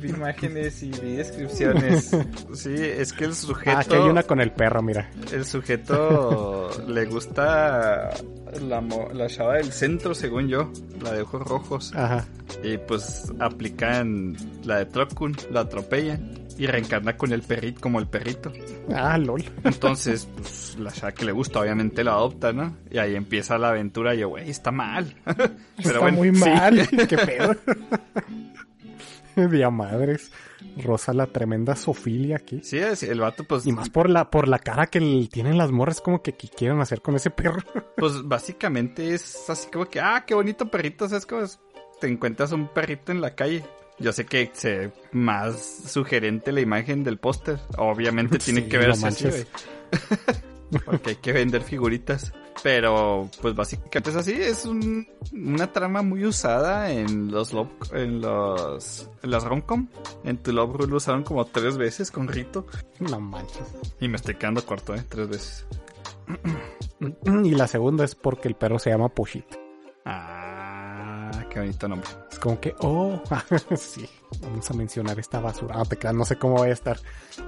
[0.00, 2.10] vi imágenes y vi descripciones.
[2.54, 3.76] Sí, es que el sujeto.
[3.76, 5.10] Ah, aquí hay una con el perro, mira.
[5.32, 8.10] El sujeto le gusta
[8.68, 11.92] la, mo- la chava del centro, según yo, la de ojos rojos.
[11.94, 12.24] Ajá.
[12.62, 18.06] Y pues aplican la de Trokun, la atropellan y reencarna con el perrito, como el
[18.06, 18.52] perrito.
[18.94, 19.44] Ah, lol.
[19.64, 22.76] Entonces, pues la chava que le gusta, obviamente la adopta, ¿no?
[22.90, 24.14] Y ahí empieza la aventura.
[24.14, 25.14] Y yo, güey, está mal.
[25.24, 26.48] Pero Está bueno, muy sí.
[26.48, 26.88] mal.
[27.08, 27.56] Qué pedo.
[29.50, 30.30] Día madres.
[30.82, 32.60] Rosa la tremenda sofilia aquí.
[32.62, 36.00] Sí, el vato, pues, Y más por la, por la cara que tienen las morras
[36.00, 37.62] como que, que quieren hacer con ese perro.
[37.96, 41.60] pues básicamente es así como que, ah, qué bonito perrito, ¿sabes cómo es?
[42.00, 43.64] Te encuentras un perrito en la calle.
[43.98, 47.60] Yo sé que se más sugerente la imagen del póster.
[47.78, 49.28] Obviamente tiene Sí, que no verse así.
[50.84, 52.32] Porque hay que vender figuritas.
[52.62, 54.32] Pero, pues básicamente es así.
[54.32, 59.88] Es un- una trama muy usada en los love, en los, en las romcom.
[60.24, 62.66] En tu Love Rule lo usaron como tres veces con Rito.
[63.00, 63.74] No manches.
[64.00, 65.66] Y me estoy quedando corto, eh, tres veces.
[67.44, 69.58] Y la segunda es porque el perro se llama Pochito.
[70.06, 70.43] Ah,
[71.54, 72.08] qué bonito nombre.
[72.30, 73.22] Es como que, oh,
[73.76, 74.08] sí,
[74.42, 75.76] vamos a mencionar esta basura.
[75.88, 76.98] Creas, no sé cómo vaya a estar.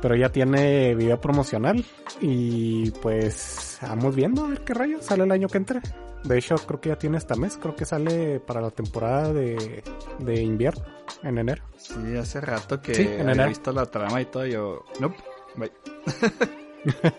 [0.00, 1.84] Pero ya tiene video promocional.
[2.20, 5.82] Y pues, vamos viendo a ver qué rayo sale el año que entra.
[6.22, 7.58] De hecho, creo que ya tiene esta mes.
[7.60, 9.82] Creo que sale para la temporada de,
[10.20, 10.84] de invierno,
[11.24, 11.64] en enero.
[11.76, 14.46] Sí, hace rato que Sí, en había visto la trama y todo.
[14.46, 15.16] Yo, nope,
[15.56, 15.72] bye.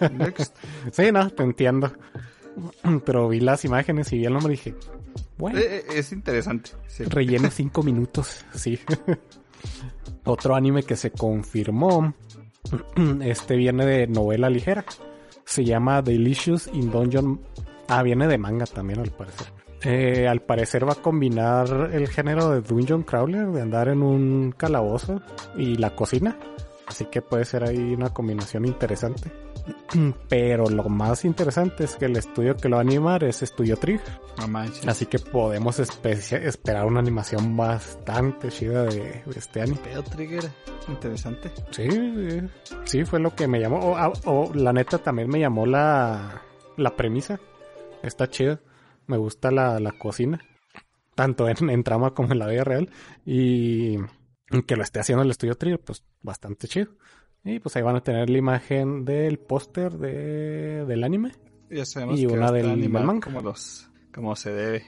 [0.17, 0.55] Next.
[0.93, 1.91] Sí, no, te entiendo.
[3.05, 4.75] Pero vi las imágenes y vi el nombre y dije,
[5.37, 6.71] bueno, Eh, eh, es interesante.
[6.87, 7.03] Sí.
[7.05, 8.79] relleno cinco minutos, sí.
[10.25, 12.13] Otro anime que se confirmó,
[13.21, 14.85] este viene de novela ligera.
[15.45, 17.39] Se llama Delicious in Dungeon.
[17.87, 19.47] Ah, viene de manga también al parecer.
[19.83, 24.51] Eh, al parecer va a combinar el género de Dungeon Crawler, de andar en un
[24.57, 25.21] calabozo
[25.55, 26.37] y la cocina.
[26.87, 29.31] Así que puede ser ahí una combinación interesante.
[30.29, 33.77] Pero lo más interesante es que el estudio que lo va a animar es Studio
[33.77, 34.19] Trigger.
[34.39, 34.87] No manches.
[34.87, 39.77] Así que podemos espe- esperar una animación bastante chida de, de este anime.
[39.83, 40.43] Pedo Trigger.
[40.87, 41.51] Interesante.
[41.71, 41.87] Sí,
[42.85, 43.79] sí, fue lo que me llamó.
[43.79, 46.41] O, ah, o la neta también me llamó la,
[46.77, 47.39] la premisa.
[48.03, 48.61] Está chida.
[49.07, 50.39] Me gusta la, la cocina.
[51.15, 52.89] Tanto en, en trama como en la vida real.
[53.25, 53.97] Y
[54.65, 56.91] que lo esté haciendo el estudio Trigger, pues bastante chido.
[57.47, 61.31] Y pues ahí van a tener la imagen del póster de, del anime.
[61.69, 63.19] Ya sabemos Y que una está del- del manga.
[63.21, 64.83] como los, como se debe.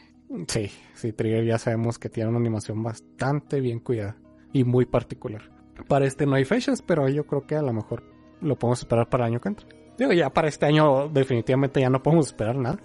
[0.48, 4.16] Sí, sí, Trigger ya sabemos que tiene una animación bastante bien cuidada
[4.54, 5.42] y muy particular.
[5.88, 8.04] Para este no hay fechas, pero yo creo que a lo mejor
[8.42, 9.66] lo podemos esperar para el año que entra.
[9.98, 12.80] Digo, ya para este año definitivamente ya no podemos esperar nada.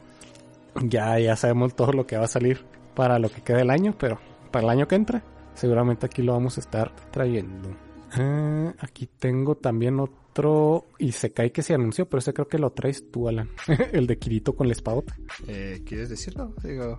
[0.85, 3.95] Ya, ya sabemos todo lo que va a salir para lo que queda del año,
[3.99, 4.19] pero
[4.51, 5.23] para el año que entra,
[5.55, 7.71] seguramente aquí lo vamos a estar trayendo.
[8.17, 13.11] Ah, aquí tengo también otro Isekai que se anunció, pero ese creo que lo traes
[13.11, 13.49] tú, Alan.
[13.93, 15.17] el de Kirito con la espadota.
[15.47, 16.55] Eh, ¿Quieres decirlo?
[16.63, 16.99] Digo,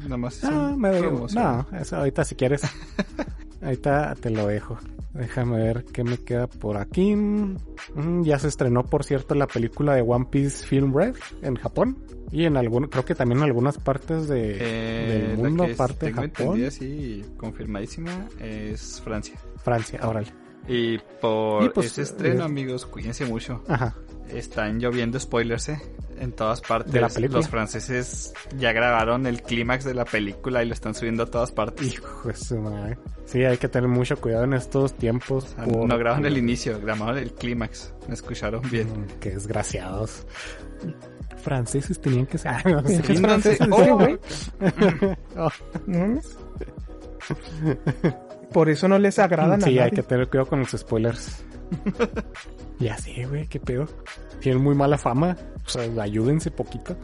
[0.00, 0.42] nada más.
[0.44, 1.26] Ah, me no,
[1.72, 2.62] eso ahorita si quieres.
[3.62, 4.78] ahorita te lo dejo.
[5.14, 7.14] Déjame ver qué me queda por aquí.
[7.14, 11.98] Mm, ya se estrenó, por cierto, la película de One Piece Film Red en Japón.
[12.32, 16.12] Y en algún, creo que también en algunas partes de, Eh, del mundo, aparte de
[16.12, 16.70] Japón.
[16.72, 19.38] sí, confirmadísima, es Francia.
[19.62, 20.32] Francia, órale.
[20.66, 23.62] Y por Y, pues, ese estreno, eh, amigos, cuídense mucho.
[23.68, 23.94] Ajá.
[24.30, 25.80] Están lloviendo spoilers, ¿eh?
[26.18, 26.92] En todas partes.
[26.92, 27.38] ¿De la película?
[27.40, 31.50] Los franceses ya grabaron el clímax de la película y lo están subiendo a todas
[31.52, 31.86] partes.
[31.94, 32.96] Hijo de su madre.
[33.26, 35.54] Sí, hay que tener mucho cuidado en estos tiempos.
[35.58, 37.92] Ah, No grabaron el inicio, grabaron el clímax.
[38.06, 38.86] Me escucharon bien.
[38.88, 40.24] Mm, Qué desgraciados.
[41.42, 42.52] Franceses tenían que ser.
[42.64, 42.82] Oh.
[42.86, 44.18] sí, güey.
[45.36, 45.50] Oh.
[48.52, 51.42] Por eso no les agradan a sí, hay que tener cuidado con los spoilers.
[52.78, 53.86] ya sé, güey, qué pedo.
[54.40, 55.36] Tienen muy mala fama.
[55.64, 56.96] O sea, ayúdense poquito.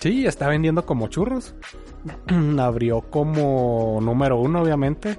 [0.00, 1.54] Sí, está vendiendo como churros.
[2.58, 5.18] Abrió como número uno, obviamente.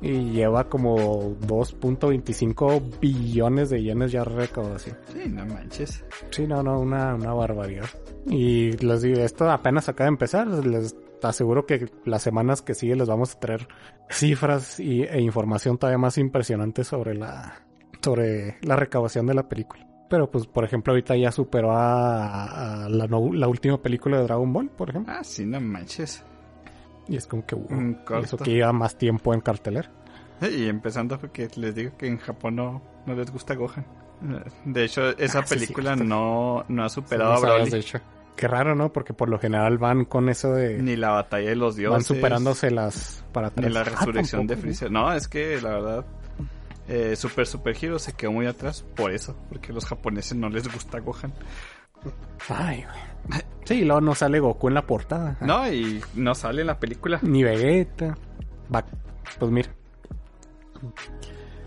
[0.00, 0.96] Y lleva como
[1.40, 4.96] 2.25 billones de yenes ya recaudación.
[5.12, 6.04] Sí, no manches.
[6.30, 7.86] Sí, no, no, una, una barbaridad.
[8.26, 10.48] Y les digo, esto apenas acaba de empezar.
[10.48, 13.68] Les aseguro que las semanas que siguen les vamos a traer
[14.10, 17.65] cifras y, e información todavía más impresionante sobre la,
[18.06, 19.84] sobre la recaudación de la película.
[20.08, 24.22] Pero pues, por ejemplo, ahorita ya superó a, a la, no- la última película de
[24.22, 25.12] Dragon Ball, por ejemplo.
[25.12, 26.22] Ah, sí, no manches.
[27.08, 29.90] Y es como que, wow, Un eso que lleva más tiempo en cartelera.
[30.40, 33.84] Y empezando porque les digo que en Japón no, no les gusta Gohan.
[34.64, 37.70] De hecho, esa Ah, sí, película no, no ha superado Sí, a no sabías, Broly.
[37.72, 37.98] de hecho.
[38.36, 38.92] Qué raro, ¿no?
[38.92, 40.80] Porque por lo general van con eso de...
[40.82, 41.92] Ni la batalla de los dioses.
[41.92, 43.72] van superándose las para Ni atrás.
[43.72, 44.90] la Ah, resurrección de Freezer.
[44.92, 46.04] No, es que la verdad,
[46.88, 49.36] eh, Super Super Hero se quedó muy atrás por eso.
[49.48, 51.32] Porque a los japoneses no les gusta Gohan.
[52.48, 53.42] Ay, güey.
[53.64, 55.36] Sí, luego no sale Goku en la portada.
[55.40, 57.18] No, y no sale en la película.
[57.22, 58.16] Ni Vegeta.
[58.72, 58.84] Va,
[59.38, 59.68] pues mira.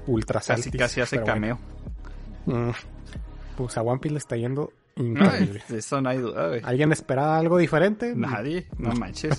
[0.07, 1.59] Ultra Casi Saltis, casi hace cameo.
[2.45, 2.69] bueno.
[2.69, 2.73] Mm.
[3.57, 5.61] Pues a One Piece le está yendo No, increíble.
[5.67, 6.61] de eso no hay duda, güey.
[6.63, 8.13] ¿Alguien esperaba algo diferente?
[8.15, 9.37] Nadie, no manches.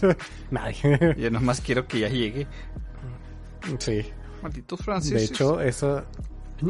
[0.51, 1.15] Nadie.
[1.17, 2.47] Yo nomás quiero que ya llegue.
[3.79, 4.05] sí.
[4.43, 5.29] Malditos franceses.
[5.29, 6.05] De hecho, eso,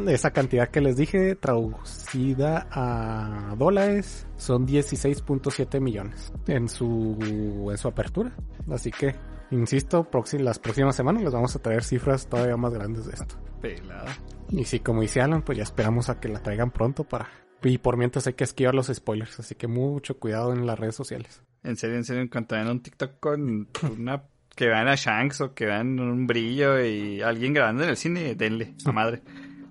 [0.09, 7.89] esa cantidad que les dije, traducida a dólares, son 16.7 millones en su, en su
[7.89, 8.33] apertura.
[8.71, 9.15] Así que,
[9.51, 13.37] insisto, las próximas semanas les vamos a traer cifras todavía más grandes de esto.
[13.61, 14.17] Pelada.
[14.51, 17.29] Y sí, como dice Alan, pues ya esperamos a que la traigan pronto para...
[17.63, 20.95] Y por mientras hay que esquivar los spoilers, así que mucho cuidado en las redes
[20.95, 21.43] sociales.
[21.63, 24.25] En serio, en serio, en cuanto vean un TikTok con una...
[24.61, 28.35] Que vean a Shanks o que vean un brillo y alguien grabando en el cine,
[28.35, 29.23] denle, a madre.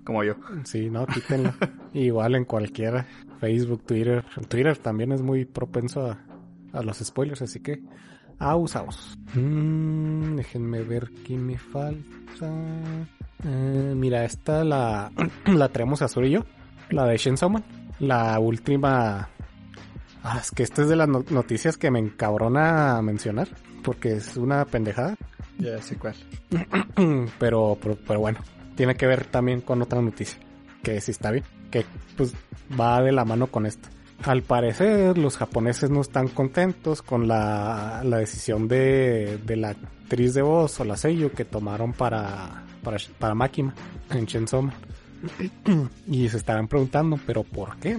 [0.02, 0.34] Como yo.
[0.64, 1.54] Sí, no, quítenlo.
[1.94, 3.06] Igual en cualquiera,
[3.38, 4.24] Facebook, Twitter.
[4.48, 6.18] Twitter también es muy propenso a,
[6.72, 7.80] a los spoilers, así que
[8.40, 9.16] abusaos.
[9.34, 12.50] Mm, déjenme ver qué me falta.
[13.44, 15.12] Eh, mira, esta la,
[15.46, 16.44] la traemos a Sur y yo,
[16.90, 17.64] la de Shenson Man.
[18.00, 19.28] La última...
[20.24, 23.46] Ah, es que esta es de las no- noticias que me encabrona mencionar,
[23.82, 25.16] porque es una pendejada.
[25.58, 26.14] Ya sé cuál.
[27.38, 28.38] pero, pero, pero bueno,
[28.76, 30.38] tiene que ver también con otra noticia,
[30.82, 31.84] que sí está bien, que
[32.16, 32.34] pues
[32.78, 33.88] va de la mano con esto.
[34.22, 40.34] Al parecer, los japoneses no están contentos con la, la decisión de, de la actriz
[40.34, 43.74] de voz o la sello que tomaron para, para, para Makima
[44.10, 44.70] en Chainsaw
[46.06, 47.98] y se estarán preguntando, ¿pero por qué?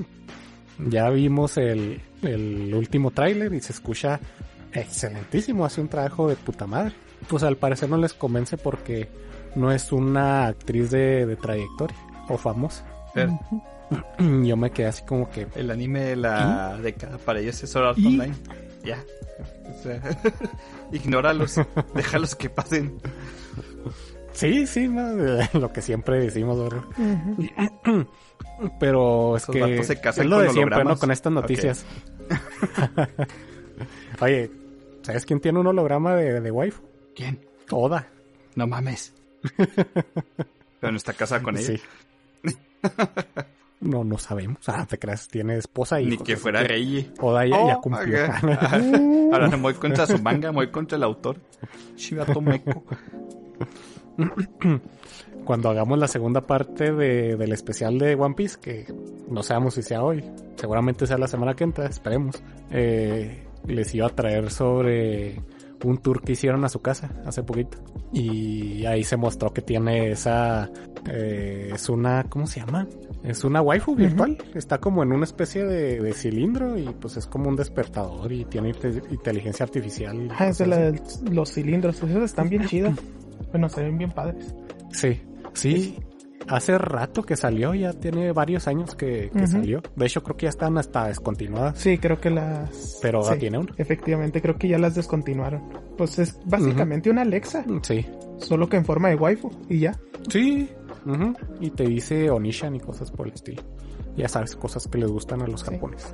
[0.77, 4.19] Ya vimos el, el último tráiler y se escucha
[4.73, 6.93] excelentísimo, hace un trabajo de puta madre.
[7.27, 9.09] Pues al parecer no les convence porque
[9.55, 11.97] no es una actriz de, de trayectoria
[12.29, 12.83] o famosa.
[13.13, 13.39] Pero
[14.43, 15.47] Yo me quedé así como que...
[15.55, 18.07] el anime de la década para ellos es Sword Art ¿Y?
[18.07, 18.35] Online.
[18.83, 19.03] Ya.
[19.69, 20.01] O sea,
[20.91, 21.55] ignóralos.
[21.95, 22.99] déjalos que pasen.
[24.33, 25.13] Sí, sí, no,
[25.59, 26.83] lo que siempre decimos, ¿verdad?
[28.79, 30.83] Pero es Esos que se casan es lo con de siempre.
[30.99, 31.85] Con estas noticias.
[34.19, 34.51] Oye,
[35.01, 36.81] ¿sabes quién tiene un holograma de, de waifu?
[37.15, 37.39] ¿Quién?
[37.71, 38.07] Oda.
[38.55, 39.13] No mames.
[40.79, 41.67] Pero no está casada con ella.
[41.67, 41.81] Sí.
[43.79, 44.67] No, no sabemos.
[44.69, 47.11] Ah, te creas, tiene esposa y Ni que fuera Rey.
[47.19, 48.25] Oda ya, ya Oh, cumplió.
[48.25, 48.77] Ajá.
[49.31, 51.37] Ahora no voy contra su manga, voy contra el autor.
[51.95, 52.83] Shibato Meco.
[55.45, 58.85] Cuando hagamos la segunda parte de- del especial de One Piece, que
[59.29, 60.23] no sabemos si sea hoy,
[60.55, 62.41] seguramente sea la semana que entra, esperemos.
[62.69, 65.41] eh, les iba a traer sobre
[65.83, 67.77] un tour que hicieron a su casa hace poquito.
[68.13, 70.69] Y ahí se mostró que tiene esa...
[71.09, 72.23] eh, es una...
[72.25, 72.87] ¿Cómo se llama?
[73.23, 74.37] Es una waifu virtual.
[74.53, 78.45] Está como en una especie de, de cilindro y pues es como un despertador y
[78.45, 80.29] tiene inte- inteligencia artificial.
[80.37, 80.93] Ah, es de la
[81.31, 81.97] los cilindros.
[81.97, 82.93] Esos están bien chidos.
[83.51, 84.53] Bueno, se ven bien padres.
[84.91, 85.19] Sí,
[85.53, 85.97] sí.
[86.47, 89.81] Hace rato que salió, ya tiene varios años que, que salió.
[89.95, 91.77] De hecho, creo que ya están hasta descontinuadas.
[91.79, 92.99] Sí, creo que las...
[93.01, 93.73] Pero sí, tiene uno.
[93.77, 95.61] Efectivamente, creo que ya las descontinuaron.
[95.97, 98.05] Pues es básicamente una Alexa, Sí.
[98.37, 99.97] solo que en forma de waifu y ya.
[100.29, 100.69] Sí.
[101.05, 103.63] Ujú, Y te dice Onishan y cosas por el estilo.
[104.15, 106.13] Ya sabes, cosas que les gustan a los japoneses.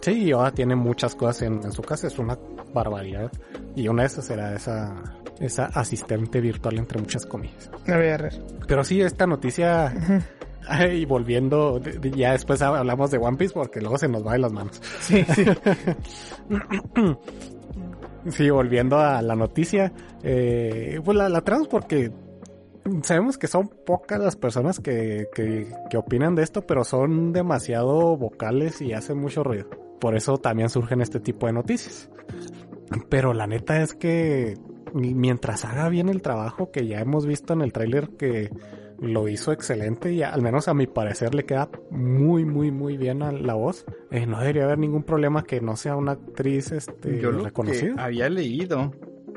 [0.00, 2.38] Sí, y ahora tiene muchas cosas en, en su casa, es una
[2.72, 3.30] barbaridad.
[3.76, 5.02] Y una de esas era esa,
[5.40, 7.70] esa asistente virtual entre muchas comillas.
[7.86, 8.30] A ver.
[8.66, 9.94] Pero sí, esta noticia,
[10.92, 11.80] y volviendo,
[12.14, 14.80] ya después hablamos de One Piece porque luego se nos va de las manos.
[15.00, 15.44] Sí, sí.
[18.28, 22.12] Sí, volviendo a la noticia, eh, pues la, la traemos porque
[23.02, 28.16] sabemos que son pocas las personas que, que, que opinan de esto, pero son demasiado
[28.16, 29.68] vocales y hacen mucho ruido.
[30.00, 32.10] Por eso también surgen este tipo de noticias.
[33.08, 34.56] Pero la neta es que
[34.94, 38.50] mientras haga bien el trabajo que ya hemos visto en el tráiler que
[38.98, 43.22] lo hizo excelente y al menos a mi parecer le queda muy muy muy bien
[43.22, 47.18] a la voz, eh, no debería haber ningún problema que no sea una actriz este,
[47.20, 47.94] Yo lo que reconocida.
[47.98, 48.92] había leído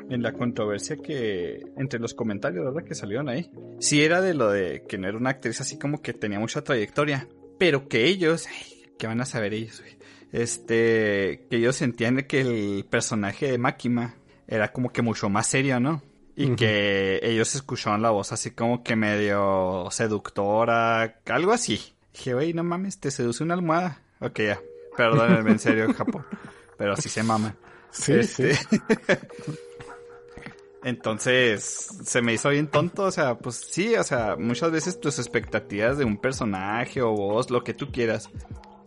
[0.08, 2.84] en la controversia que entre los comentarios ¿verdad?
[2.86, 6.02] que salieron ahí, sí era de lo de que no era una actriz así como
[6.02, 8.46] que tenía mucha trayectoria, pero que ellos,
[8.98, 9.82] ¿qué van a saber ellos?
[10.32, 14.16] Este, que ellos sentían que el personaje de Makima
[14.46, 16.02] era como que mucho más serio, ¿no?
[16.38, 21.80] Y que ellos escucharon la voz así como que medio seductora, algo así.
[22.12, 24.02] Dije, güey, no mames, te seduce una almohada.
[24.20, 24.60] Ok, ya.
[24.96, 26.26] Perdónenme, en serio, Japón.
[26.76, 27.56] Pero así se mama.
[27.90, 28.66] Sí, Este, sí.
[30.86, 35.18] Entonces, se me hizo bien tonto, o sea, pues sí, o sea, muchas veces tus
[35.18, 38.30] expectativas de un personaje o voz, lo que tú quieras,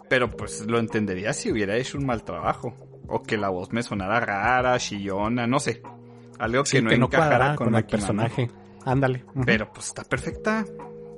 [0.07, 2.73] pero pues lo entendería si hubiera hecho un mal trabajo,
[3.05, 5.81] o que la voz me sonara rara, chillona, no sé,
[6.38, 8.49] algo que no que encajara con, con, el personaje.
[8.85, 9.25] Ándale.
[9.45, 10.63] Pero pues está perfecta,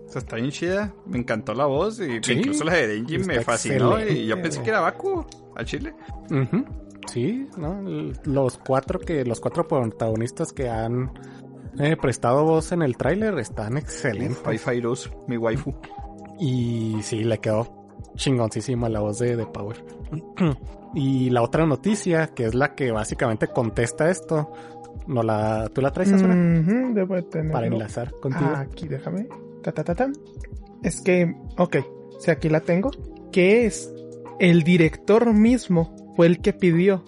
[0.08, 3.20] o sea, está bien chida, me encantó la voz, y Sí, incluso la de Denji
[3.20, 5.94] me fascinó, y yo pensé que era Baku, al chile.
[7.12, 7.82] Sí, ¿no?
[8.24, 11.12] Los cuatro que, los cuatro protagonistas que han
[11.78, 14.42] eh, prestado voz en el tráiler están excelentes.
[14.46, 14.82] Wi-Fi
[15.28, 15.74] mi waifu.
[16.40, 17.68] Y sí, le quedó
[18.16, 19.84] chingoncísima la voz de, de Power.
[20.96, 24.54] y la otra noticia, que es la que básicamente contesta esto,
[25.08, 26.34] no la, ¿tú la traes Azura?
[26.34, 27.52] Ujú, debo de tenerlo.
[27.52, 28.52] para enlazar contigo.
[28.56, 29.28] Ah, aquí, déjame.
[29.64, 30.10] Ta, ta, ta, ta.
[30.82, 31.78] Es que, ok,
[32.20, 32.90] si aquí la tengo,
[33.34, 33.94] que es
[34.40, 37.04] el director mismo fue el que pidió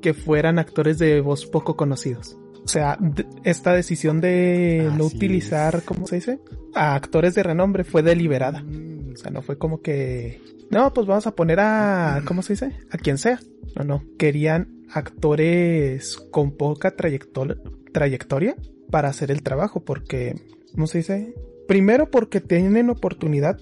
[0.00, 2.36] que fueran actores de voz poco conocidos.
[2.64, 2.98] O sea,
[3.44, 5.82] esta decisión de no utilizar, es.
[5.82, 6.40] ¿cómo se dice?
[6.74, 8.64] A actores de renombre fue deliberada.
[9.12, 12.72] O sea, no fue como que, no, pues vamos a poner a, ¿cómo se dice?
[12.90, 13.40] A quien sea.
[13.76, 14.04] No, no.
[14.18, 17.56] Querían actores con poca trayectoria,
[17.92, 18.56] trayectoria
[18.90, 20.36] para hacer el trabajo, porque,
[20.72, 21.34] ¿cómo se dice?
[21.66, 23.58] Primero porque tienen oportunidad,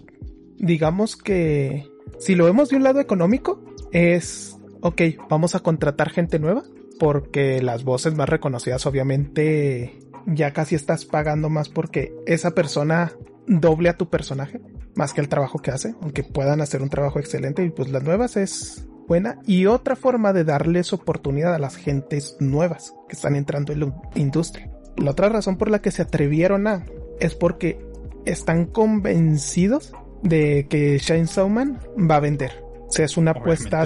[0.59, 1.87] digamos que,
[2.19, 6.63] si lo vemos de un lado económico, es, ok, vamos a contratar gente nueva,
[6.99, 13.13] porque las voces más reconocidas obviamente ya casi estás pagando más porque esa persona
[13.47, 14.61] doble a tu personaje
[14.95, 18.03] más que el trabajo que hace, aunque puedan hacer un trabajo excelente y pues las
[18.03, 23.37] nuevas es buena y otra forma de darles oportunidad a las gentes nuevas que están
[23.37, 24.71] entrando en la industria.
[24.97, 26.85] La otra razón por la que se atrevieron a
[27.21, 27.81] es porque
[28.27, 32.65] están convencidos de que Chainsaw Man va a vender.
[32.89, 33.85] O sea, es una apuesta.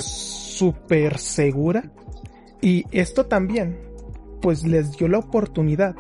[0.63, 1.91] Súper segura
[2.61, 3.77] y esto también
[4.41, 5.97] pues les dio la oportunidad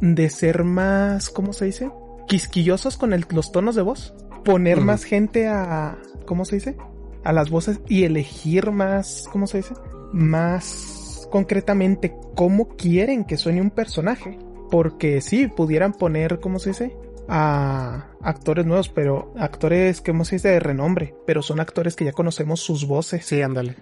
[0.00, 1.90] de ser más, ¿cómo se dice?
[2.26, 4.14] Quisquillosos con el- los tonos de voz.
[4.44, 6.76] Poner más gente a, ¿cómo se dice?
[7.22, 9.74] A las voces y elegir más, ¿cómo se dice?
[10.12, 14.38] Más concretamente cómo quieren que suene un personaje.
[14.70, 16.96] Porque sí, pudieran poner, ¿cómo se dice?
[17.28, 20.48] A actores nuevos, pero actores, ¿cómo se dice?
[20.48, 21.14] De renombre.
[21.26, 23.76] Pero son actores que ya conocemos sus voces Sí, ándale.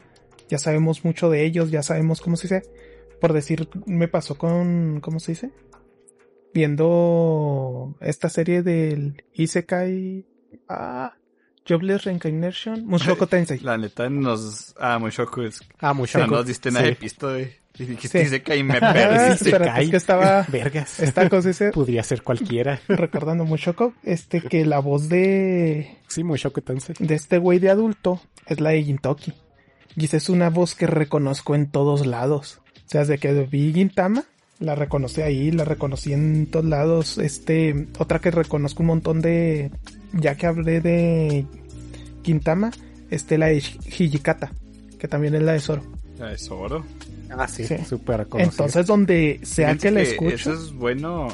[0.51, 2.69] Ya sabemos mucho de ellos, ya sabemos cómo se dice.
[3.21, 5.51] Por decir, me pasó con, ¿cómo se dice?
[6.53, 10.27] Viendo esta serie del Isekai,
[10.69, 11.15] ah,
[11.69, 13.61] Jobless Reincarnation, Mushoku Tensei.
[13.61, 14.75] La neta nos...
[14.79, 15.61] Ah, Mushoku es...
[15.81, 16.27] Ah, No mucho.
[16.27, 16.91] nos diste nada Sí.
[16.91, 17.53] de pisto, güey.
[17.79, 18.41] Y dijiste Sí.
[18.41, 19.51] que ahí me Ah, perdiste.
[19.51, 20.99] espérate, es que estaba, Vergas.
[21.01, 22.81] esta cosa dice, Podría ser cualquiera.
[22.89, 26.97] recordando Mushoku, este, que la voz de, Sí, mucho que Tensei.
[26.99, 29.33] de este güey de adulto es la de Gintoki.
[29.97, 32.61] Y esa es una voz que reconozco en todos lados.
[32.87, 34.25] O sea, desde que vi Gintama,
[34.59, 37.19] la reconocí ahí, la reconocí en todos lados.
[37.19, 39.71] Este, otra que reconozco un montón de,
[40.13, 41.47] ya que hablé de
[42.23, 42.71] Gintama,
[43.11, 44.53] este, la de Hijikata,
[44.99, 45.83] que también es la de Zoro.
[46.21, 46.85] Ah, es oro.
[47.31, 47.77] Ah, sí, Sí.
[47.89, 48.51] súper conocido.
[48.51, 51.29] Entonces, donde sea Fíjense que la Eso escucho, es bueno.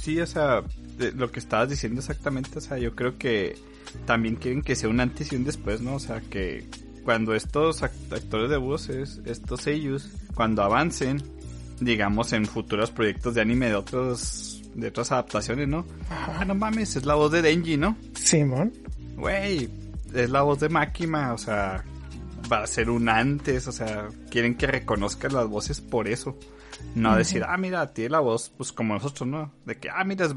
[0.00, 0.62] Sí, o sea,
[0.98, 3.56] de lo que estabas diciendo exactamente, o sea, yo creo que
[4.04, 5.94] también quieren que sea un antes y un después, ¿no?
[5.96, 6.68] O sea, que
[7.04, 11.22] cuando estos act- actores de voces, estos ellos, cuando avancen,
[11.80, 15.86] digamos, en futuros proyectos de anime de otros de otras adaptaciones, ¿no?
[16.10, 17.96] Ah, no mames, es la voz de Denji, ¿no?
[18.14, 18.72] Simón.
[19.16, 19.70] Güey,
[20.12, 21.82] es la voz de Makima, o sea,
[22.52, 26.38] va a ser un antes, o sea, quieren que reconozcan las voces por eso.
[26.94, 29.50] No decir, ah, mira, tiene la voz, pues como nosotros, ¿no?
[29.64, 30.34] De que, ah, mira, es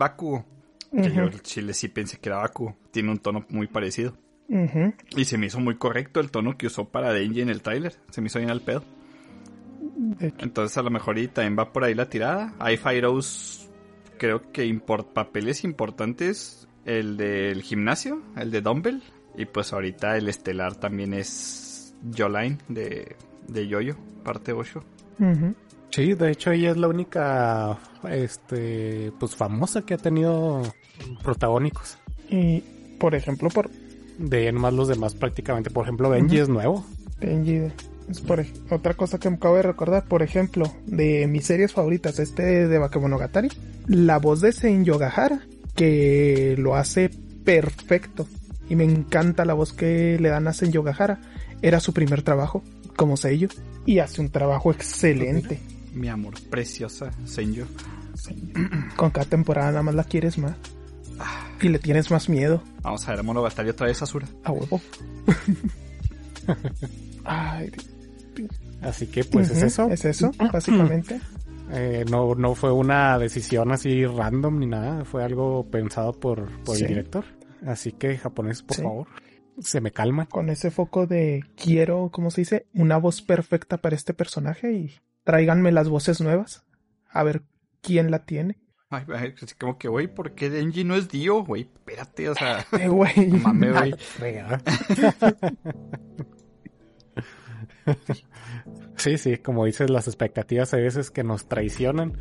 [0.92, 2.74] Que yo el chile sí pensé que era Baku.
[2.92, 4.18] Tiene un tono muy parecido.
[5.16, 7.96] Y se me hizo muy correcto el tono que usó para Denji en el tráiler.
[8.10, 8.84] Se me hizo bien al pedo.
[10.40, 12.54] Entonces a lo mejor y también va por ahí la tirada.
[12.60, 13.70] Hay Fyros,
[14.18, 16.68] creo que import papeles importantes.
[16.86, 19.04] El del gimnasio, el de Dumbbell.
[19.38, 23.16] Y pues ahorita el estelar también es Joline de,
[23.48, 24.84] de Yoyo, parte 8.
[25.20, 25.56] ujú.
[25.92, 27.78] Sí, de hecho ella es la única,
[28.10, 30.62] este, pues famosa que ha tenido
[31.24, 31.98] protagónicos.
[32.30, 32.64] Y,
[33.00, 33.70] por ejemplo, por
[34.18, 35.70] De ahí en más los demás prácticamente.
[35.70, 36.86] Por ejemplo, Benji es nuevo.
[37.20, 37.72] Benji.
[38.10, 42.18] Es por otra cosa que me acabo de recordar, por ejemplo, de mis series favoritas,
[42.18, 43.50] este de Bakemonogatari,
[43.88, 45.42] la voz de Sen Yogahara,
[45.76, 47.12] que lo hace
[47.44, 48.28] perfecto.
[48.68, 51.22] Y me encanta la voz que le dan a Sen Yogahara.
[51.62, 52.64] Era su primer trabajo
[52.96, 53.50] como sello.
[53.86, 55.60] Y hace un trabajo excelente.
[55.94, 57.66] Mi amor preciosa, Senyo.
[58.96, 60.56] Con cada temporada nada más la quieres más.
[61.62, 62.64] Y le tienes más miedo.
[62.82, 64.28] Vamos a ver a Monogatari otra vez, Asura.
[64.44, 64.80] A huevo.
[67.26, 67.72] Ay,
[68.82, 69.90] Así que pues es eso.
[69.90, 71.20] Es eso, básicamente.
[71.72, 75.04] Eh, no, no fue una decisión así random ni nada.
[75.06, 76.84] Fue algo pensado por, por Sí.
[76.84, 77.26] el director.
[77.68, 78.82] Así que japonés, por Sí.
[78.84, 79.08] favor,
[79.60, 80.28] se me calman.
[80.28, 82.68] con ese foco de quiero, ¿cómo se dice?
[82.74, 84.92] Una voz perfecta para este personaje y
[85.30, 86.66] tráiganme las voces nuevas.
[87.12, 87.44] A ver
[87.84, 88.58] quién la tiene.
[88.90, 91.44] Ay, ay, así como que, güey, ¿por qué Denji no es Dio?
[91.44, 92.66] Güey, espérate, o sea...
[92.72, 93.28] Eh, güey.
[93.28, 93.76] no mames,
[94.18, 94.40] güey.
[98.98, 102.18] Sí, sí, como dices, las expectativas a veces que nos traicionan,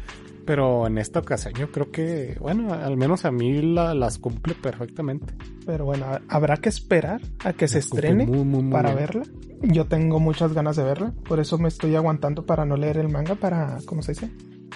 [0.47, 4.55] pero en esta ocasión yo creo que, bueno, al menos a mí la- las cumple
[4.55, 5.35] perfectamente.
[5.67, 8.91] Pero bueno, ha- habrá que esperar a que se Las estrene muy, muy, muy para
[8.95, 9.07] bien.
[9.07, 9.23] verla.
[9.63, 13.09] Yo tengo muchas ganas de verla, por eso me estoy aguantando para no leer el
[13.09, 14.31] manga, para, ¿cómo se dice?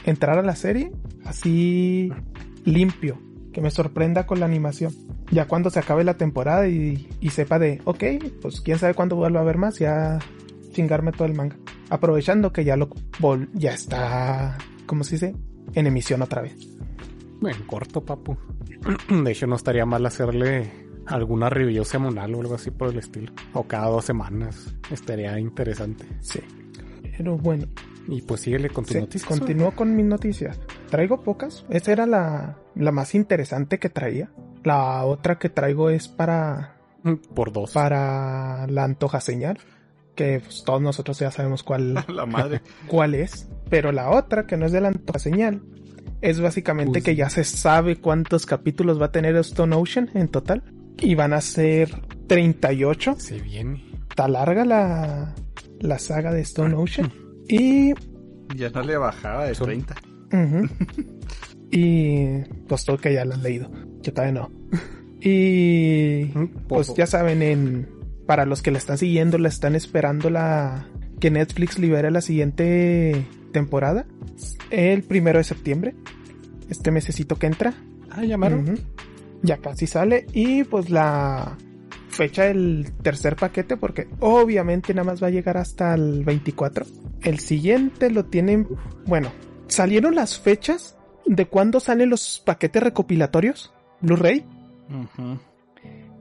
[0.04, 0.90] Entrar a la serie
[1.24, 2.12] así
[2.64, 3.22] limpio,
[3.52, 4.92] que me sorprenda con la animación.
[5.30, 8.02] Ya cuando se acabe la temporada y, y sepa de, ok,
[8.42, 10.18] pues quién sabe cuándo vuelva a ver más, ya
[10.72, 11.56] chingarme todo el manga.
[11.90, 12.88] Aprovechando que ya lo
[13.20, 14.56] vol- ya está,
[14.86, 15.36] ¿cómo se dice?
[15.74, 16.56] En emisión otra vez.
[17.42, 18.36] En corto, papu.
[19.24, 20.70] De hecho, no estaría mal hacerle
[21.06, 23.32] alguna review semanal o algo así por el estilo.
[23.52, 24.74] O cada dos semanas.
[24.90, 26.04] Estaría interesante.
[26.20, 26.40] Sí.
[27.16, 27.66] Pero bueno,
[28.08, 29.28] Y pues síguele con tus Sí, noticias.
[29.28, 30.58] continúo con mis noticias.
[30.90, 31.64] Traigo pocas.
[31.70, 34.30] Esa era la, la más interesante que traía.
[34.64, 37.72] La otra que traigo es para, Mm, Por dos.
[37.72, 39.58] para la antoja señal.
[40.14, 42.60] Que pues, todos nosotros ya sabemos cuál, La madre.
[42.86, 43.48] cuál es.
[43.70, 45.62] Pero la otra, que no es de la antoja señal,
[46.20, 47.02] es básicamente Uy.
[47.02, 50.62] que ya se sabe cuántos capítulos va a tener Stone Ocean en total.
[50.98, 51.90] Y van a ser
[52.28, 53.16] 38.
[53.18, 53.84] Se viene.
[54.10, 55.34] Está larga la,
[55.80, 57.12] la saga de Stone Ocean.
[57.48, 57.92] Y
[58.56, 59.94] Ya no le bajaba de Son- 30.
[60.32, 60.68] Ujú.
[61.70, 62.38] y
[62.68, 63.70] pues todo que ya lo han leído.
[64.02, 64.50] Yo todavía no.
[65.20, 66.26] y
[66.68, 67.88] pues ya saben, en
[68.32, 70.86] para los que la están siguiendo, la están esperando la
[71.20, 74.06] que Netflix libere la siguiente temporada.
[74.70, 75.94] El primero de septiembre.
[76.70, 77.74] Este mesecito que entra.
[78.10, 78.80] Ah, llamaron.
[79.42, 80.24] Ya casi sale.
[80.32, 81.58] Y pues la
[82.08, 86.86] fecha del tercer paquete, porque obviamente nada más va a llegar hasta el 24.
[87.20, 88.66] El siguiente lo tienen.
[89.04, 89.30] Bueno,
[89.66, 94.46] salieron las fechas de cuándo salen los paquetes recopilatorios Blu-ray,
[94.88, 95.38] Ujú.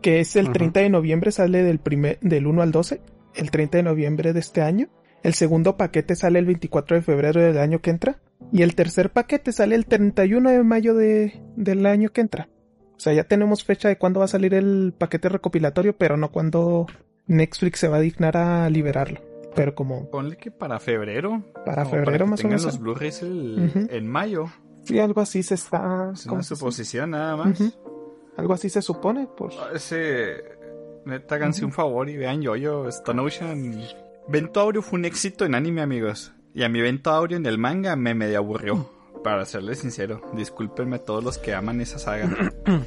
[0.02, 0.54] Que es el Ujú.
[0.54, 3.02] 30 de noviembre, sale del, primer, del 1 al 12,
[3.36, 4.88] el 30 de noviembre de este año.
[5.24, 8.20] El segundo paquete sale el 24 de febrero del año que entra.
[8.52, 12.50] Y el tercer paquete sale el 31 de mayo de, del año que entra.
[12.96, 16.32] O sea, ya tenemos fecha de cuándo va a salir el paquete recopilatorio, pero no
[16.32, 16.88] cuándo
[17.28, 19.22] Netflix se va a dignar a liberarlo.
[19.56, 21.44] Pero como Ponle que para febrero.
[21.66, 22.64] para febrero que más o menos.
[22.66, 23.88] los Blu-rays el- Ujú.
[23.92, 24.46] en mayo.
[24.86, 26.12] Sí, algo así se está.
[26.14, 27.60] Es ¿cómo una suposición nada más.
[28.38, 29.56] Algo así se supone, pues.
[29.74, 30.44] Ese.
[31.06, 33.82] Neta, háganse un favor y vean Yoyo, Stone Ocean.
[34.28, 36.32] Vento Aureo fue un éxito en anime, amigos.
[36.54, 38.90] Y a mi Vento Aureo en el manga me medio aburrió.
[39.24, 42.28] Para serles sincero, discúlpenme todos los que aman esa saga.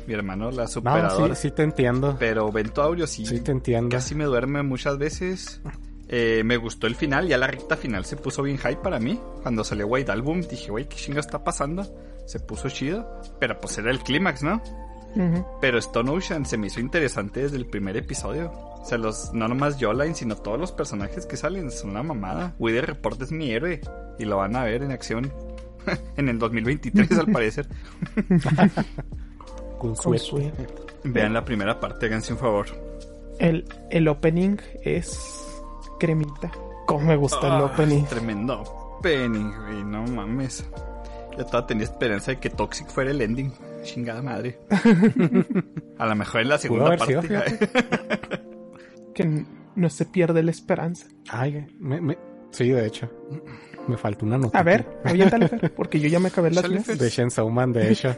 [0.06, 1.34] mi hermano la No, superadora.
[1.34, 2.16] sí, sí te entiendo.
[2.18, 3.88] Pero Vento Aureo sí, Sí te entiendo.
[3.90, 5.60] casi me duerme muchas veces.
[6.08, 9.18] Eh, me gustó el final, ya la recta final se puso bien hype para mí.
[9.42, 11.84] Cuando salió White Album dije, wey, ¿qué chingo está pasando?
[12.26, 13.08] Se puso chido.
[13.40, 14.60] Pero pues era el clímax, ¿no?
[15.60, 18.50] Pero Stone Ocean se me hizo interesante desde el primer episodio.
[18.52, 22.54] O sea, los, no nomás Jolene, sino todos los personajes que salen son una mamada.
[22.58, 23.80] Wither Report es mi héroe
[24.18, 25.32] y lo van a ver en acción.
[26.16, 27.66] en el 2023 al parecer.
[29.78, 30.66] Con suerte.
[31.04, 32.66] Vean la primera parte, háganse un favor.
[33.38, 35.46] El, el opening es
[35.98, 36.50] cremita.
[36.86, 38.04] Cómo me gusta el Ah, opening.
[38.04, 38.62] Tremendo
[38.98, 40.64] opening, güey, no mames.
[41.36, 43.52] Yo todavía tenía esperanza de que Toxic fuera el ending.
[43.84, 44.58] Chingada madre.
[45.98, 47.06] A lo mejor en la segunda parte.
[47.06, 47.22] sido,
[49.14, 49.44] Que
[49.76, 51.06] no se pierde la esperanza.
[51.28, 52.18] Ay, me, me-
[52.50, 53.08] sí, de hecho.
[53.86, 54.58] Me falta una nota.
[54.58, 54.86] A ver,
[55.76, 56.86] porque yo ya me acabé las mías.
[56.98, 58.16] De Chainsaw Man, de hecho.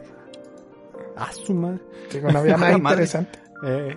[1.17, 1.81] Ah, su madre.
[2.13, 3.39] Digo, no había nada interesante.
[3.67, 3.97] Eh,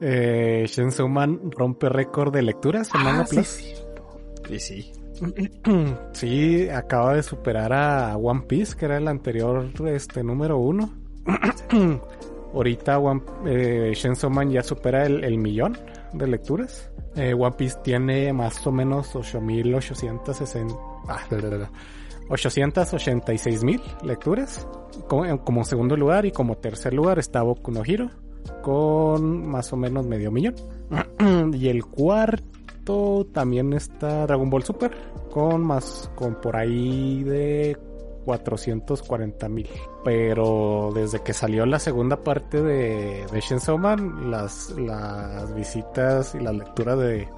[0.00, 0.66] eh,
[1.08, 3.46] Man rompe récord de lecturas en Manga Ah, sí, Plus.
[3.48, 3.74] sí.
[4.58, 4.92] Sí,
[6.74, 10.90] acaba de superar a One Piece, que era el anterior este número uno.
[12.54, 13.92] Ahorita One, eh,
[14.30, 15.78] Man ya supera el, millón
[16.12, 16.90] de lecturas.
[17.14, 20.78] Eh, One Piece tiene más o menos 8.860...
[21.08, 21.70] Ah, bla, bla, bla.
[22.28, 24.66] 886.000 lecturas.
[25.08, 28.10] Como, como segundo lugar y como tercer lugar está Boku no Hero
[28.62, 30.54] con más o menos medio millón.
[31.54, 32.59] y el cuarto
[33.32, 34.90] también está Dragon Ball Super
[35.30, 37.76] con más con por ahí de
[38.24, 39.68] 440 mil.
[40.04, 46.40] Pero desde que salió la segunda parte de, de Chainsaw Man, las, las visitas y
[46.40, 47.28] la lectura de,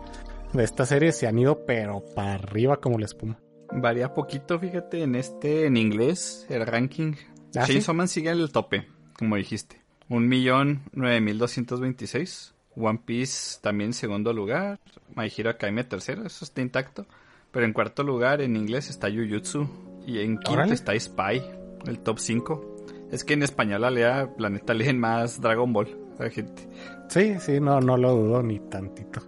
[0.53, 3.39] de esta serie se han ido pero para arriba como la espuma.
[3.75, 7.15] Varía poquito, fíjate, en este, en inglés, el ranking.
[7.57, 7.73] ¿Ah, sí?
[7.73, 8.87] Chainsaw Man sigue en el tope,
[9.19, 9.81] como dijiste.
[10.09, 12.55] Un millón nueve mil doscientos veintiséis.
[12.77, 14.81] One Piece también segundo lugar.
[15.17, 17.07] My Hero Academia tercero, eso está intacto.
[17.51, 19.69] Pero en cuarto lugar en inglés está Jujutsu.
[20.07, 20.75] Y en quinto Órale.
[20.75, 21.43] está Spy,
[21.87, 22.77] el top 5.
[23.13, 25.89] Es que en español la lea, la neta leen más Dragon Ball,
[26.19, 26.69] la gente.
[27.09, 29.21] Sí, sí, no, no lo dudo ni tantito.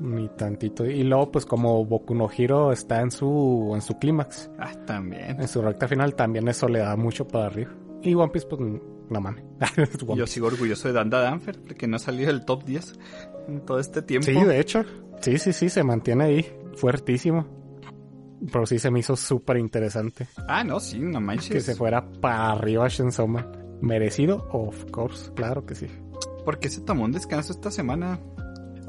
[0.00, 0.84] Ni tantito.
[0.84, 5.40] Y luego, pues como Boku no Hero está en su, en su clímax, Ah, también.
[5.40, 7.70] en su recta final, también eso le da mucho para arriba.
[8.02, 9.44] Y One Piece, pues, no mames.
[10.16, 12.92] Yo sigo orgulloso de Danda Danfer, porque no ha salido del top 10
[13.48, 14.26] en todo este tiempo.
[14.26, 14.82] Sí, de hecho.
[15.20, 16.46] Sí, sí, sí, se mantiene ahí.
[16.76, 17.46] Fuertísimo.
[18.52, 21.48] Pero sí se me hizo súper interesante Ah, no, sí, no manches.
[21.50, 22.86] que se fuera para arriba
[23.26, 23.46] Man.
[23.80, 25.86] Merecido, of course, claro que sí.
[26.44, 28.18] ¿Por qué se tomó un descanso esta semana?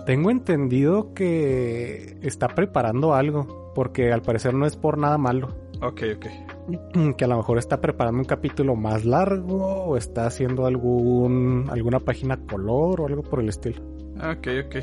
[0.05, 5.55] Tengo entendido que está preparando algo, porque al parecer no es por nada malo.
[5.81, 7.15] Ok, ok.
[7.15, 11.99] Que a lo mejor está preparando un capítulo más largo o está haciendo algún alguna
[11.99, 13.81] página color o algo por el estilo.
[14.17, 14.75] Ok, ok.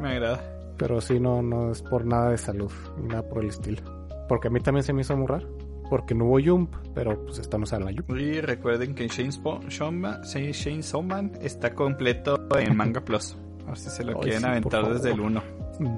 [0.00, 0.55] Me agrada.
[0.76, 3.82] Pero sí, no, no es por nada de salud, ni nada por el estilo.
[4.28, 5.48] Porque a mí también se me hizo muy raro.
[5.88, 8.10] Porque no hubo Jump, pero pues esta no sale la Jump.
[8.18, 13.36] Y recuerden que Chainsaw Man, Chainsaw Man está completo en Manga Plus.
[13.66, 15.42] A ver si se lo Ay, quieren sí, aventar desde el 1.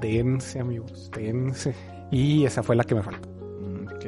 [0.01, 1.73] Dense, amigos, dense.
[2.11, 3.29] Y esa fue la que me faltó.
[3.95, 4.05] Ok.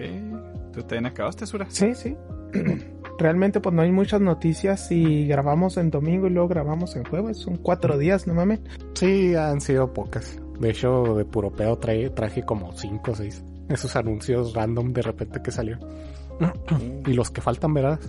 [0.73, 1.67] ¿Tú también acabaste, Sura?
[1.69, 2.15] Sí, sí.
[3.19, 7.37] Realmente, pues no hay muchas noticias y grabamos en domingo y luego grabamos en jueves.
[7.37, 8.61] Son cuatro días, no mames.
[8.95, 10.39] Sí, han sido pocas.
[10.61, 13.43] De hecho, de puro pedo trae, traje como 5 o 6.
[13.69, 15.79] Esos anuncios random de repente que salió.
[17.07, 17.99] y los que faltan, ¿verdad?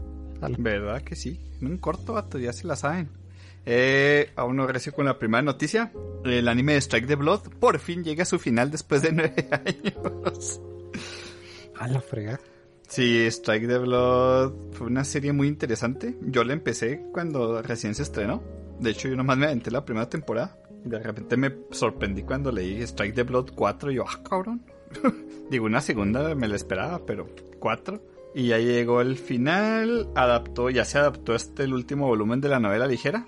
[0.59, 1.41] ¿Verdad que sí?
[1.63, 3.09] En un corto, vato, ya se la saben.
[3.65, 5.93] Eh, aún no gracias con la primera noticia.
[6.27, 9.49] El anime de Strike the Blood por fin llega a su final después de nueve
[9.51, 10.61] años.
[11.79, 12.41] A la fregada.
[12.87, 16.17] Sí, Strike the Blood fue una serie muy interesante.
[16.21, 18.43] Yo la empecé cuando recién se estrenó.
[18.79, 20.59] De hecho, yo nomás me aventé la primera temporada.
[20.85, 24.63] De repente me sorprendí cuando leí Strike the Blood 4 y yo, ah, cabrón.
[25.51, 27.29] Digo, una segunda me la esperaba, pero
[27.59, 28.03] 4.
[28.35, 32.59] Y ya llegó el final, adaptó, ya se adaptó este el último volumen de la
[32.59, 33.27] novela ligera.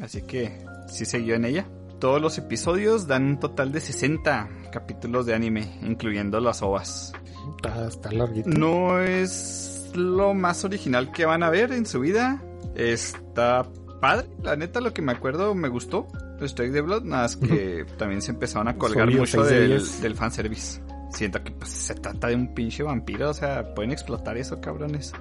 [0.00, 1.68] Así que sí siguió en ella.
[2.00, 7.12] Todos los episodios dan un total de 60 capítulos de anime, incluyendo las ovas.
[7.56, 8.48] Está, está larguito.
[8.48, 12.42] No es lo más original que van a ver en su vida.
[12.74, 13.66] Está
[14.00, 14.28] padre.
[14.42, 16.08] La neta, lo que me acuerdo me gustó.
[16.48, 20.14] Strike the Blood, nada más que también se empezaron a colgar mucho de del, del
[20.14, 20.80] fanservice.
[21.10, 25.12] Siento que pues, se trata de un pinche vampiro, o sea, pueden explotar eso, cabrones.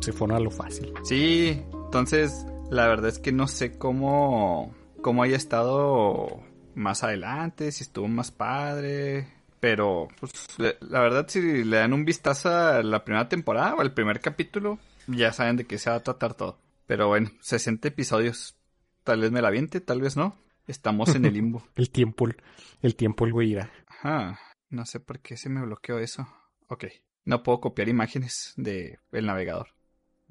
[0.00, 0.92] Se fueron a lo fácil.
[1.04, 6.42] Sí, entonces la verdad es que no sé cómo, cómo haya estado
[6.74, 9.28] más adelante, si estuvo más padre.
[9.60, 13.94] Pero, pues, la verdad, si le dan un vistazo a la primera temporada o al
[13.94, 16.58] primer capítulo, ya saben de qué se va a tratar todo.
[16.86, 18.56] Pero bueno, 60 episodios.
[19.04, 20.36] Tal vez me la aviente, tal vez no.
[20.66, 21.62] Estamos en el limbo.
[21.74, 22.26] El tiempo,
[22.82, 23.70] el tiempo el güey irá.
[23.88, 24.38] Ajá.
[24.70, 26.26] No sé por qué se me bloqueó eso.
[26.68, 26.84] Ok.
[27.24, 29.68] No puedo copiar imágenes de el navegador.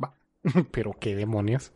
[0.01, 0.13] Va.
[0.71, 1.73] Pero qué demonios.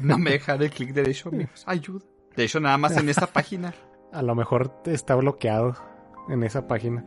[0.00, 1.64] No me deja el clic derecho, amigos.
[1.66, 2.04] Ayuda.
[2.36, 3.74] De hecho, nada más en esta página.
[4.12, 5.76] A lo mejor está bloqueado
[6.28, 7.04] en esa página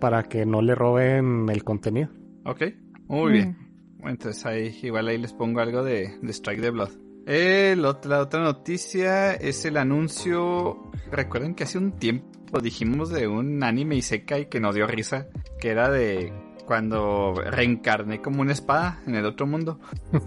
[0.00, 2.10] para que no le roben el contenido.
[2.44, 2.62] Ok,
[3.06, 3.56] muy bien.
[3.98, 6.90] Bueno, entonces ahí, igual ahí les pongo algo de, de Strike the Blood.
[7.26, 10.90] Ot- la otra noticia es el anuncio.
[11.10, 15.26] Recuerden que hace un tiempo dijimos de un anime Isekai que nos dio risa,
[15.60, 16.32] que era de
[16.66, 19.78] cuando reencarné como una espada en el otro mundo.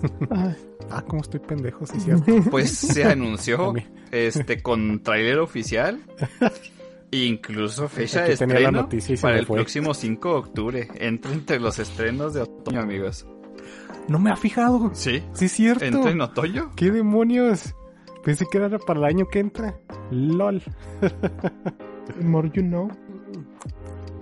[0.92, 2.32] Ah, como estoy pendejo, sí, cierto.
[2.52, 3.74] Pues se anunció
[4.12, 6.00] este con tráiler oficial.
[7.12, 9.58] Incluso fecha de la estreno noticia para el fue.
[9.58, 10.88] próximo 5 de octubre.
[11.00, 13.26] Entra entre los estrenos de otoño, amigos.
[14.08, 14.92] No me ha fijado.
[14.94, 15.84] Sí, Sí, es cierto.
[15.86, 16.72] entra en otoño.
[16.76, 17.74] ¿Qué demonios?
[18.24, 19.76] Pensé que era para el año que entra.
[20.12, 20.62] LOL.
[21.02, 22.90] the more you know.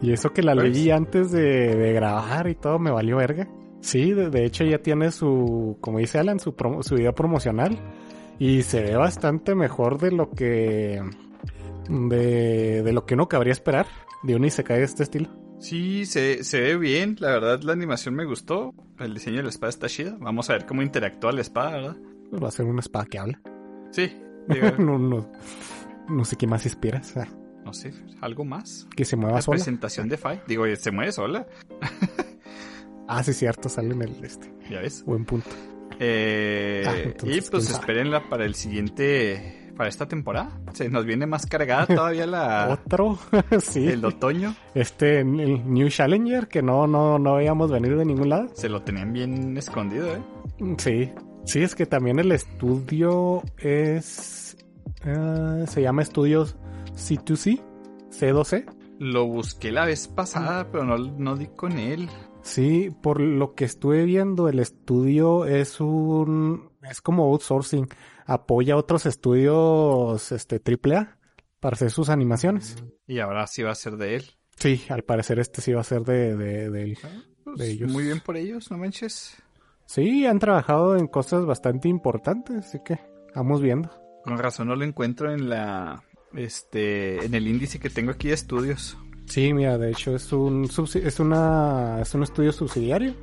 [0.01, 3.47] Y eso que la Pues- leí antes de, de grabar y todo me valió verga.
[3.81, 7.77] Sí, de, de hecho ya tiene su, como dice Alan, su, promo- su video promocional.
[8.39, 11.01] Y se ve bastante mejor de lo que...
[11.89, 13.85] De, de lo que uno cabría esperar
[14.23, 15.29] de un Isekai de este estilo.
[15.59, 17.15] Sí, se, se ve bien.
[17.19, 18.73] La verdad, la animación me gustó.
[19.03, 20.17] El diseño de la espada está chido.
[20.19, 21.95] Vamos a ver cómo interactúa la espada, ¿verdad?
[22.41, 23.41] Va a ser una espada que habla.
[23.91, 24.11] Sí,
[24.47, 25.31] digo, no, no,
[26.09, 27.15] no sé qué más esperas.
[27.17, 27.27] ah,
[27.65, 28.87] no sé, algo más.
[28.95, 29.55] Que se mueva La sola.
[29.57, 30.41] presentación de Fight.
[30.47, 31.47] Digo, se mueve sola.
[33.05, 34.51] Ah, sí, cierto, sale en el este.
[34.69, 35.03] Ya ves.
[35.05, 35.49] Buen punto.
[35.99, 39.62] Eh, Ah, entonces, y pues espérenla para el siguiente.
[39.75, 40.51] Para esta temporada.
[40.73, 43.17] Se nos viene más cargada todavía la, Otro,
[43.59, 43.87] sí.
[43.87, 44.55] el otoño.
[44.75, 48.49] Este, el New Challenger, que no, no, no veíamos venir de ningún lado.
[48.53, 50.21] Se lo tenían bien escondido, ¿eh?
[50.77, 51.11] Sí,
[51.45, 54.57] sí, es que también el estudio es.
[55.05, 56.55] eh, se llama Estudios
[56.95, 57.59] C2C,
[58.11, 58.65] C2C.
[58.99, 62.07] Lo busqué la vez pasada, pero no, no di con él.
[62.43, 66.69] Sí, por lo que estuve viendo, el estudio es un.
[66.89, 67.87] Es como outsourcing.
[68.25, 71.17] Apoya a otros estudios este, AAA
[71.59, 72.83] para hacer sus animaciones.
[73.07, 74.25] Y ahora sí va a ser de él.
[74.57, 76.97] Sí, al parecer este sí va a ser de, de, de él.
[77.43, 77.91] Pues, De ellos.
[77.91, 79.35] Muy bien por ellos, no manches.
[79.85, 82.99] Sí, han trabajado en cosas bastante importantes, así que
[83.35, 83.89] vamos viendo.
[84.23, 86.03] Con razón no lo encuentro en la.
[86.33, 87.23] Este.
[87.25, 88.97] En el índice que tengo aquí de estudios.
[89.25, 93.13] Sí, mira, de hecho es un es una es un estudio subsidiario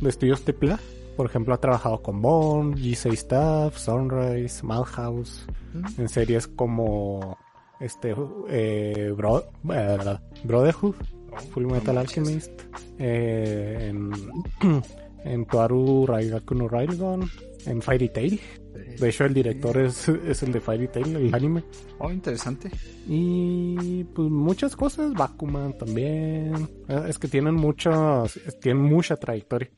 [0.00, 0.78] de estudios AAA.
[1.18, 5.44] Por ejemplo, ha trabajado con Bond, G6 Staff, Sunrise, Madhouse,
[5.74, 6.00] Mm.
[6.02, 7.36] en series como
[7.80, 8.14] este
[8.48, 9.98] eh, Bro- eh,
[10.44, 10.94] Brotherhood,
[11.52, 12.00] Full Metal no.
[12.02, 12.52] Alchemist,
[13.00, 14.12] eh, en,
[15.24, 17.28] en Toaru Raigaku no Railgun,
[17.66, 18.40] en Fairy Tail.
[19.00, 21.64] De hecho, el director es, es el de Fairy Tail, el anime.
[21.98, 22.70] Oh, interesante.
[23.08, 26.68] Y pues muchas cosas, Bakuman también.
[27.08, 29.68] Es que tienen muchos, tienen mucha trayectoria,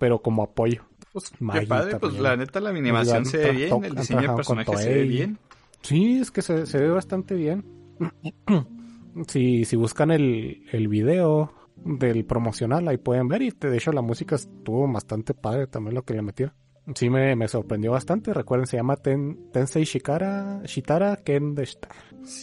[0.00, 0.82] pero como apoyo.
[1.12, 4.76] Pues, qué padre, pues la neta la animación se ve bien, el diseño de personaje
[4.76, 5.38] se ve bien.
[5.82, 7.64] Sí, es que se, se ve bastante bien.
[9.28, 13.42] si, si buscan el, el video del promocional, ahí pueden ver.
[13.42, 16.54] Y de hecho la música estuvo bastante padre también lo que le metieron.
[16.94, 18.32] Sí, me, me sorprendió bastante.
[18.34, 21.88] Recuerden, se llama Ten- Tensei Shikara, Shitara Ken Deshita.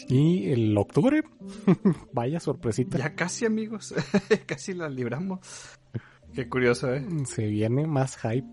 [0.08, 1.24] Y el octubre,
[2.14, 2.98] vaya sorpresita.
[2.98, 3.94] Ya casi, amigos.
[4.46, 5.40] casi la libramos.
[6.34, 7.06] Qué curioso, ¿eh?
[7.26, 8.48] Se viene más hype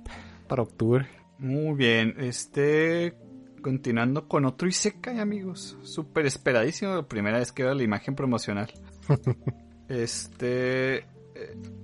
[0.48, 1.06] para octubre.
[1.38, 3.14] Muy bien, este...
[3.62, 5.78] Continuando con otro Isekai, amigos.
[5.82, 6.94] Súper esperadísimo.
[6.94, 8.70] La primera vez que veo la imagen promocional.
[9.88, 10.96] este...
[10.98, 11.04] eh,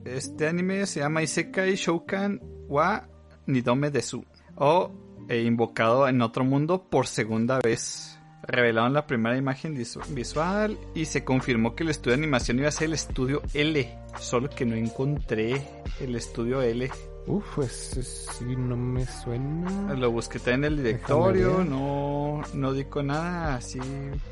[0.04, 3.08] Este anime se llama Isekai Shoukan wa
[3.46, 4.24] Nidome Desu.
[4.56, 4.92] O
[5.28, 8.19] eh, invocado en otro mundo por segunda vez.
[8.42, 12.68] Revelaron la primera imagen visu- visual y se confirmó que el estudio de animación iba
[12.68, 13.98] a ser el estudio L.
[14.18, 15.62] Solo que no encontré
[16.00, 16.90] el estudio L.
[17.26, 19.92] Uf, pues eh, sí, no me suena.
[19.94, 23.78] Lo busqué también en el directorio, no, no di con nada así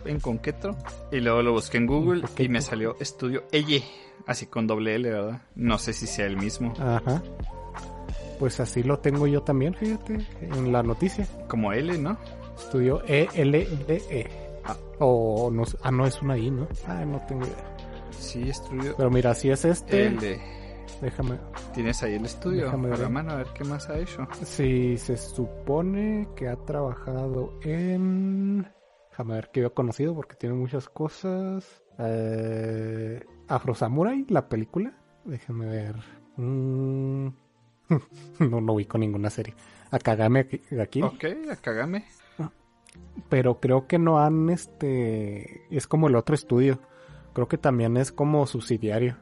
[0.06, 0.76] en concreto.
[1.12, 3.84] Y luego lo busqué en Google y me salió estudio Elle,
[4.26, 5.42] así con doble L, ¿verdad?
[5.54, 6.72] No sé si sea el mismo.
[6.80, 7.22] Ajá.
[8.38, 11.26] Pues así lo tengo yo también, fíjate, en la noticia.
[11.48, 12.16] Como L, ¿no?
[12.58, 14.26] Estudio E E-L-D-E.
[14.64, 14.76] Ah.
[14.98, 16.68] O no, ah, no es una I, ¿no?
[16.86, 17.76] Ah, no tengo idea.
[18.10, 20.40] Sí, estudio Pero mira, si es este,
[21.00, 21.38] déjame.
[21.72, 23.10] Tienes ahí el estudio Déjame a la ver.
[23.10, 24.26] mano, a ver qué más ha hecho.
[24.42, 28.66] Si se supone que ha trabajado en.
[29.10, 31.82] Déjame ver qué he conocido porque tiene muchas cosas.
[31.98, 34.92] Eh, Afro Samurai, la película.
[35.24, 35.96] Déjame ver.
[36.36, 37.28] Mm,
[38.40, 39.54] no, no ubico ninguna serie.
[39.90, 40.60] Akagame aquí.
[40.80, 41.02] aquí.
[41.02, 42.04] Ok, a Kagame.
[43.28, 46.80] Pero creo que no han este es como el otro estudio
[47.34, 49.16] creo que también es como subsidiario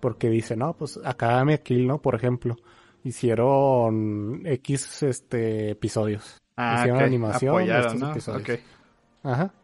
[0.00, 2.56] porque dice no pues Academia Kill no por ejemplo
[3.02, 8.10] hicieron x este episodios Ah, Hicieron ok, animación de apoyaron, estos ¿no?
[8.12, 8.48] episodios.
[8.48, 8.60] Ok.
[9.24, 9.54] ajá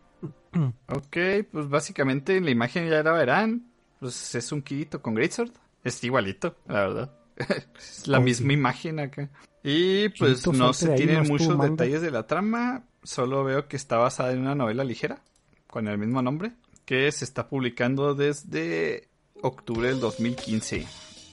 [0.88, 1.16] Ok,
[1.52, 3.70] pues básicamente en la imagen ya la verán.
[4.00, 5.52] Pues es un Kirito con Greatsword.
[5.84, 7.12] Es igualito, la verdad.
[7.78, 8.54] es la Oh, misma sí.
[8.54, 9.30] imagen acá.
[9.62, 12.82] Y pues no se tienen muchos detalles de la trama.
[13.02, 15.22] Solo veo que está basada en una novela ligera
[15.66, 16.52] con el mismo nombre
[16.84, 19.08] que se está publicando desde
[19.42, 20.86] octubre del 2015.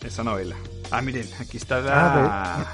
[0.05, 0.55] Esa novela.
[0.91, 2.67] Ah, miren, aquí está la.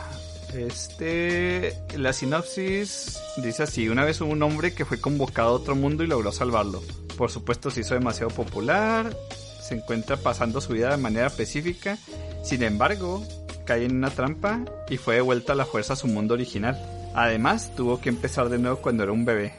[0.53, 1.73] Este.
[1.97, 6.03] La sinopsis dice así: Una vez hubo un hombre que fue convocado a otro mundo
[6.03, 6.83] y logró salvarlo.
[7.17, 9.15] Por supuesto, se hizo demasiado popular.
[9.61, 11.97] Se encuentra pasando su vida de manera pacífica.
[12.43, 13.25] Sin embargo,
[13.65, 16.77] cae en una trampa y fue devuelta a la fuerza a su mundo original.
[17.15, 19.53] Además, tuvo que empezar de nuevo cuando era un bebé.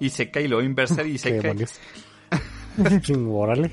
[0.00, 1.78] Y seca y luego inversa y demonios.
[3.02, 3.70] Ching, Órale.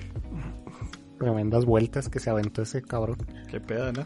[1.18, 3.18] Tremendas vueltas que se aventó ese cabrón.
[3.50, 4.06] Qué pedo, ¿no?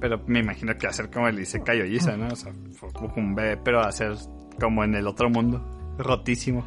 [0.00, 2.28] Pero me imagino que ser como el Isekai Ojiza, ¿no?
[2.28, 4.14] O sea, fue como un bebé, pero ser
[4.58, 5.62] como en el otro mundo.
[5.98, 6.64] Rotísimo.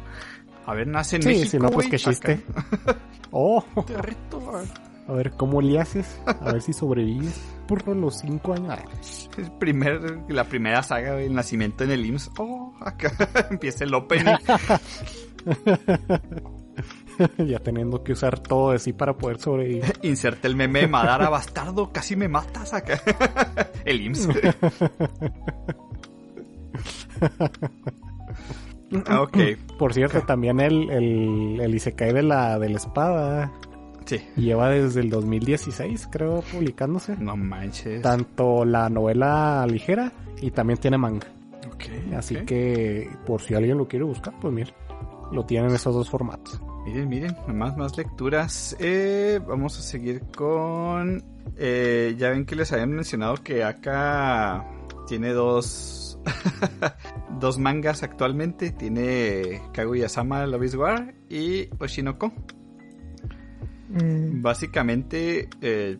[0.64, 2.40] A ver, nace en Sí, México, si no, pues qué chiste.
[3.36, 3.64] Oh.
[5.06, 6.20] A ver cómo le haces.
[6.26, 9.30] A ver si sobrevives por los cinco años.
[9.38, 12.30] El primer, la primera saga, güey, el nacimiento en el IMSS.
[12.38, 13.12] Oh, acá
[13.50, 14.36] empieza el opening.
[17.38, 19.84] ya teniendo que usar todo así para poder sobrevivir.
[20.02, 23.00] Inserte el meme de Madara bastardo, casi me matas acá.
[23.84, 24.28] el IMSS.
[29.06, 29.36] Ah, ok,
[29.78, 33.50] Por cierto, también el, el, el Isekai de la, de la espada
[34.04, 34.20] sí.
[34.36, 37.16] lleva desde el 2016, creo, publicándose.
[37.16, 38.02] No manches.
[38.02, 41.26] Tanto la novela ligera y también tiene manga.
[41.72, 41.84] Ok,
[42.16, 44.70] Así que, por si alguien lo quiere buscar, pues mira,
[45.32, 46.60] lo tienen esos dos formatos.
[46.84, 48.76] Miren, miren, más, más lecturas.
[48.78, 51.22] Eh, vamos a seguir con...
[51.56, 54.66] eh, ya ven que les habían mencionado que acá
[55.06, 56.18] tiene dos...
[57.40, 58.70] dos mangas actualmente.
[58.70, 62.32] Tiene Kaguya-sama Love is War y Oshinoko.
[63.94, 65.98] Mm, Básicamente, eh,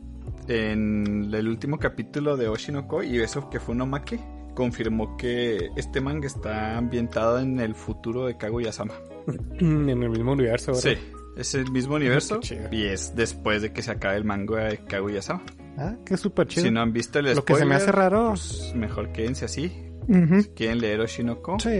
[0.49, 4.19] en el último capítulo de Oshinoko, y eso que fue un omake,
[4.55, 8.95] confirmó que este manga está ambientado en el futuro de Kaguya-sama.
[9.59, 10.83] En el mismo universo, ¿verdad?
[10.83, 10.99] Sí,
[11.37, 12.41] es el mismo universo
[12.71, 15.43] y es después de que se acabe el manga de Kaguya-sama.
[15.77, 16.67] Ah, qué súper chido.
[16.67, 18.29] Si no han visto el Lo que se me hace spoiler, raro.
[18.31, 19.73] pues mejor quédense así.
[20.07, 20.45] ujú.
[20.55, 21.59] Quieren leer Oshinoko.
[21.59, 21.71] Sí.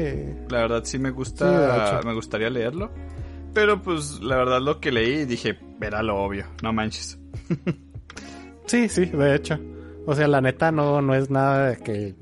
[0.49, 2.91] La verdad sí me gusta, me gustaría leerlo.
[3.55, 7.19] Pero pues la verdad lo que leí dije, era lo obvio, no manches.
[8.67, 9.59] Sí, sí, de hecho.
[10.07, 12.15] O sea, la neta no, no es nada de que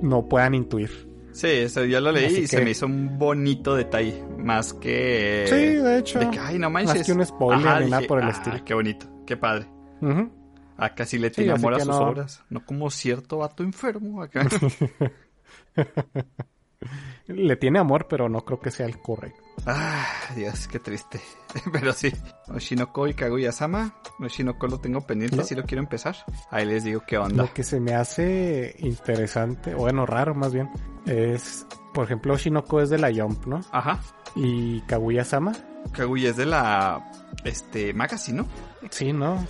[0.00, 0.90] no puedan intuir.
[1.32, 5.44] Sí, eso ya lo leí Así y se me hizo un bonito detalle, más que...
[5.48, 6.18] sí, de hecho.
[6.18, 6.96] De que, ay, no manches.
[6.96, 8.64] Más que un spoiler Ajá, ni nada dije, por el "Ah, estilo.
[8.64, 9.66] Qué bonito, qué padre.
[10.78, 11.98] Acá sí le tiene amor a sus no.
[12.08, 14.48] obras, no como cierto vato enfermo acá.
[17.28, 19.41] Le tiene amor, pero no creo que sea el correcto.
[19.66, 21.20] Ah, Dios, qué triste.
[21.72, 22.12] Pero sí,
[22.48, 23.94] Oshinoko y Kaguya-sama.
[24.18, 25.44] Oshinoko lo tengo pendiente, No.
[25.44, 26.16] si lo quiero empezar.
[26.50, 27.44] Ahí les digo qué onda.
[27.44, 30.68] Lo que se me hace interesante, o bueno, raro más bien,
[31.06, 33.60] es, por ejemplo, Shinoko es de la Jump, ¿no?
[33.70, 34.00] Ajá.
[34.34, 35.52] Y Kaguya-sama,
[35.92, 37.10] Kaguya es de la...
[37.44, 38.48] Este, Magazine, ¿no?
[38.90, 39.44] sí, ¿no?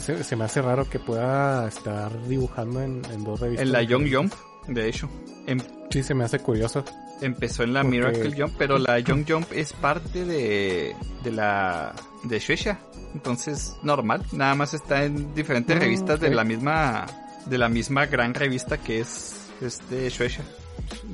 [0.00, 3.66] Sé, se me hace raro que pueda estar dibujando en, en dos revistas.
[3.66, 4.32] En la Young Jump,
[4.68, 5.08] de hecho.
[5.46, 5.60] Em-
[5.90, 6.84] Sí, se me hace curioso.
[7.22, 10.94] empezó en la Porque- Miracle Jump, pero la Young Jump es parte de...
[11.22, 11.94] De la...
[12.24, 12.78] De Shueisha.
[13.14, 14.22] Entonces, normal.
[14.32, 17.06] Nada más está en diferentes Mm, revistas de la misma...
[17.46, 19.48] De la misma gran revista que es...
[19.62, 20.42] Este, Shueisha.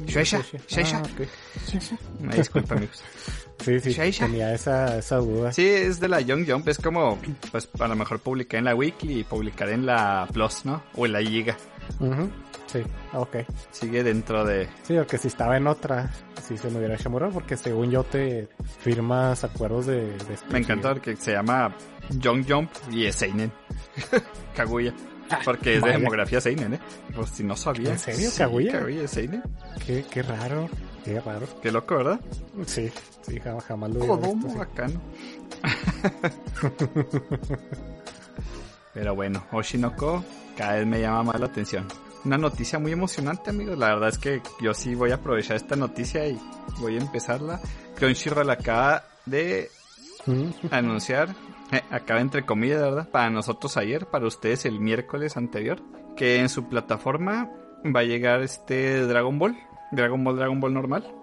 [0.07, 0.99] Shueisha, Shueisha.
[0.99, 1.29] Ah, ok.
[1.67, 1.97] Sí, sí.
[2.31, 3.03] Ay, disculpa, amigos.
[3.63, 4.27] Sí, sí, Shueisha.
[4.27, 5.53] tenía esa, esa duda.
[5.53, 7.17] Sí, es de la Young Jump, es como,
[7.53, 10.83] pues a lo mejor publicar en la Weekly y publicar en la Plus, ¿no?
[10.97, 11.57] O en la Giga.
[12.73, 13.37] Sí, ok.
[13.71, 14.69] Sigue dentro de...
[14.83, 16.11] Sí, porque si estaba en otra,
[16.43, 18.49] sí se me hubiera hecho morar, porque según yo te
[18.81, 20.07] firmas acuerdos de...
[20.07, 21.75] de Me encanta porque se llama
[22.11, 23.53] Young Jump y es Seinen.
[24.57, 24.95] Kaguya.
[25.45, 25.99] Porque es de vaya.
[25.99, 26.81] demografía Seinen, ¿eh?
[27.15, 27.91] Pues si no sabía.
[27.93, 28.73] ¿En serio, Sí, Kaguya?
[28.73, 29.43] Kaguya es Seinen.
[29.87, 30.69] Qué, qué raro,
[31.05, 31.47] qué raro.
[31.63, 32.21] Qué loco, ¿verdad?
[32.67, 32.91] Sí,
[33.23, 34.59] sí, jamás, jamás lo hubiera visto, sí.
[34.59, 35.01] bacano.
[38.95, 40.23] Pero bueno, Oshinoko
[40.57, 41.87] cada vez me llama más la atención.
[42.25, 43.77] Una noticia muy emocionante, amigos.
[43.79, 46.39] La verdad es que yo sí voy a aprovechar esta noticia y
[46.79, 47.61] voy a empezarla.
[47.97, 49.71] Crunchyroll acaba de
[50.27, 51.35] Mm, anunciar,
[51.73, 53.09] eh, acaba entre comillas, ¿verdad?
[53.09, 55.81] Para nosotros ayer, para ustedes el miércoles anterior,
[56.17, 57.51] que en su plataforma
[57.85, 59.59] va a llegar este Dragon Ball,
[59.91, 61.15] Dragon Ball, Dragon Ball normal,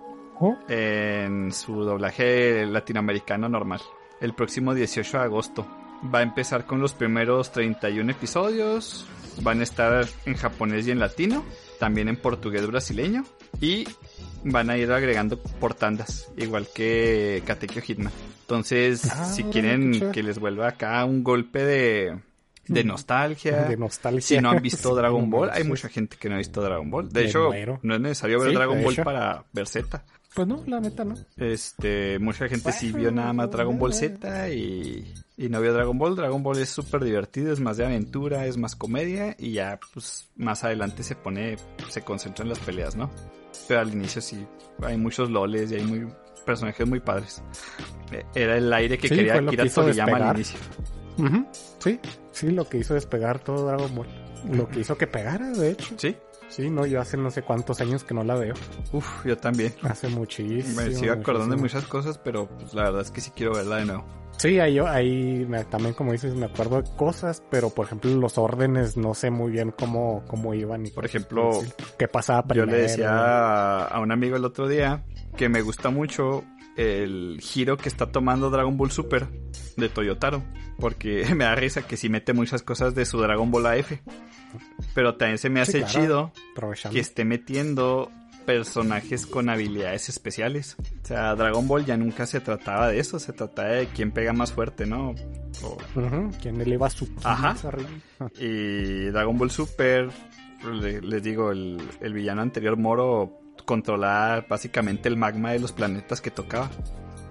[0.42, 3.82] Oh, en su doblaje latinoamericano normal,
[4.22, 5.68] el próximo 18 de agosto.
[6.14, 9.06] Va a empezar con los primeros 31 episodios,
[9.42, 11.44] van a estar en japonés y en latino,
[11.80, 13.24] también en portugués brasileño,
[13.62, 13.88] y
[14.44, 18.12] van a ir agregando por tandas, igual que Katekyo Hitman.
[18.42, 22.20] Entonces, Ah, si quieren que les vuelva acá un golpe de,
[22.68, 23.64] de nostalgia.
[23.66, 24.22] De nostalgia.
[24.22, 27.10] Si no han visto Dragon Ball, hay mucha gente que no ha visto Dragon Ball.
[27.10, 27.80] De Me hecho, muero.
[27.84, 29.04] no es necesario ver Sí, Dragon Ball hecho.
[29.04, 30.04] para ver Z.
[30.34, 31.16] Pues no, la neta no.
[31.38, 33.94] Este, mucha gente sí vio nada más Dragon Ball.
[33.94, 36.18] Z y, y no vio Dragon Ball.
[36.18, 40.30] Dragon Ball es súper divertido, es más de aventura, es más comedia y ya, pues,
[40.36, 41.56] más adelante se pone,
[41.88, 43.10] se concentra en las peleas, ¿no?
[43.68, 44.46] Pero al inicio sí,
[44.84, 46.08] hay muchos loles y hay muy,
[46.46, 47.42] personajes muy padres.
[48.12, 50.60] Eh, Era el aire que Sí, quería que Akira hizo Toriyama al inicio.
[51.80, 52.00] Sí,
[52.34, 54.08] sí, lo que hizo despegar todo Dragon Ball.
[54.52, 55.96] Lo que hizo que pegara, de hecho.
[55.98, 56.18] ¿Sí?
[56.50, 58.54] Sí, no, yo hace no sé cuántos años que no la veo.
[58.92, 59.74] Uf, yo también.
[59.84, 60.82] Hace muchísimo.
[60.82, 63.78] Me sigo acordando de muchas cosas, pero pues, la verdad es que sí quiero verla
[63.78, 64.06] de nuevo.
[64.38, 68.10] Sí, ahí, yo- ahí me- también, como dices, me acuerdo de cosas, pero por ejemplo,
[68.16, 70.86] los órdenes no sé muy bien cómo, cómo iban.
[70.86, 71.52] Y Por ejemplo,
[71.98, 72.72] qué pasaba Yo primero.
[72.72, 75.04] le decía a, a un amigo el otro día
[75.38, 76.44] que me gusta mucho
[76.78, 79.28] el giro que está tomando Dragon Ball Super
[79.78, 80.42] de Toyotaro.
[80.80, 83.92] Porque me da risa que sí mete muchas cosas de su Dragon Ball AF.
[84.94, 86.32] Pero también se me Sí, hace claro.
[86.34, 88.12] chido que esté metiendo
[88.46, 90.76] personajes con habilidades especiales.
[91.04, 94.34] O sea, Dragon Ball ya nunca se trataba de eso, se trataba de quién pega
[94.34, 95.14] más fuerte, ¿no?
[95.64, 97.56] O- Ujú, ¿Quién eleva su Ajá.
[98.40, 100.10] y Dragon Ball Super,
[100.66, 106.20] le- les digo, el, el villano anterior Moro controlaba básicamente el magma de los planetas
[106.22, 106.72] que tocaba.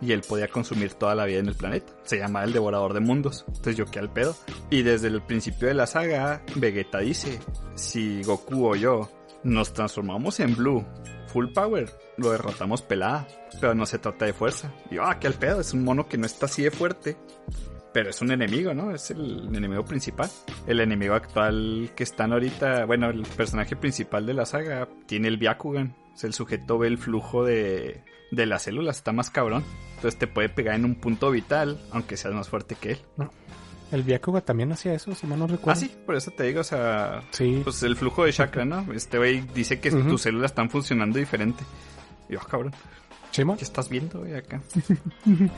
[0.00, 1.92] Y él podía consumir toda la vida en el planeta.
[2.04, 3.44] Se llamaba el Devorador de Mundos.
[3.48, 4.36] Entonces yo qué al pedo.
[4.70, 7.38] Y desde el principio de la saga, Vegeta dice,
[7.74, 9.10] si Goku o yo
[9.42, 10.84] nos transformamos en Blue,
[11.28, 13.26] full power, lo derrotamos pelada.
[13.60, 14.72] Pero no se trata de fuerza.
[14.90, 17.16] Y yo, ah, qué al pedo, es un mono que no está así de fuerte.
[17.92, 18.94] Pero es un enemigo, ¿no?
[18.94, 20.30] Es el enemigo principal.
[20.66, 25.38] El enemigo actual que están ahorita, bueno, el personaje principal de la saga tiene el
[25.38, 25.96] Byakugan.
[26.12, 29.64] O sea, el sujeto ve el flujo de, de las células, está más cabrón.
[29.96, 32.98] Entonces te puede pegar en un punto vital, aunque seas más fuerte que él.
[33.90, 35.80] El Byakuga también hacía eso, si mal no Ah, recuerdo.
[35.80, 37.62] sí, por eso te digo, o sea, Sí.
[37.64, 38.92] pues el flujo de chakra, ¿no?
[38.92, 41.64] Este güey dice que tus células están funcionando diferente.
[42.28, 42.74] Y yo, "Ah, cabrón.
[43.30, 43.56] Chima.
[43.56, 44.60] ¿Qué estás viendo, güey, acá?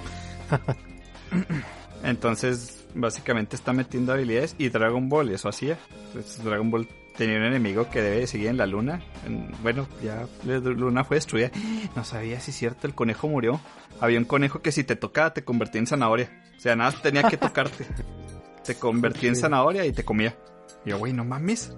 [2.03, 5.79] Entonces, básicamente está metiendo habilidades y Dragon Ball eso hacía.
[6.09, 6.89] Entonces, Dragon Ball
[7.21, 9.03] tenía un enemigo que debe de seguir en la luna.
[9.27, 11.51] En- bueno, ya la luna fue destruida.
[11.95, 13.61] No sabía si es cierto, el conejo murió.
[14.01, 16.31] Había un conejo que si te tocaba te convertía en zanahoria.
[16.57, 17.87] O sea, nada tenía que tocarte.
[18.65, 20.37] Te convertía en zanahoria y te comía.
[20.85, 21.75] Y yo, güey, no mames.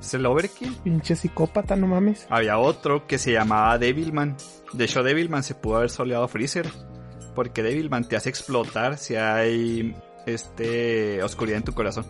[0.00, 0.76] ¿Es el overkill?
[0.82, 2.26] Pinche psicópata, no mames.
[2.28, 4.36] Había otro que se llamaba Devilman.
[4.72, 6.68] De hecho, Devilman se pudo haber soleado a Freezer.
[7.36, 9.94] Porque Devilman te hace explotar si hay
[10.26, 12.04] este oscuridad en tu corazón.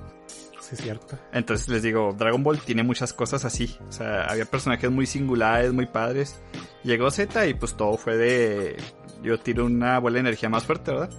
[0.64, 1.18] Sí, cierto.
[1.32, 3.76] Entonces les digo, Dragon Ball tiene muchas cosas así.
[3.86, 6.40] O sea, había personajes muy singulares, muy padres.
[6.82, 8.76] Llegó Z y pues todo fue de...
[9.22, 11.10] Yo tiro una bola de energía más fuerte, ¿verdad?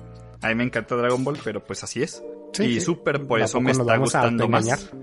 [0.41, 2.23] A mí me encanta Dragon Ball, pero pues así es.
[2.53, 2.81] Sí, y sí.
[2.81, 4.89] Super, por eso me está gustando más.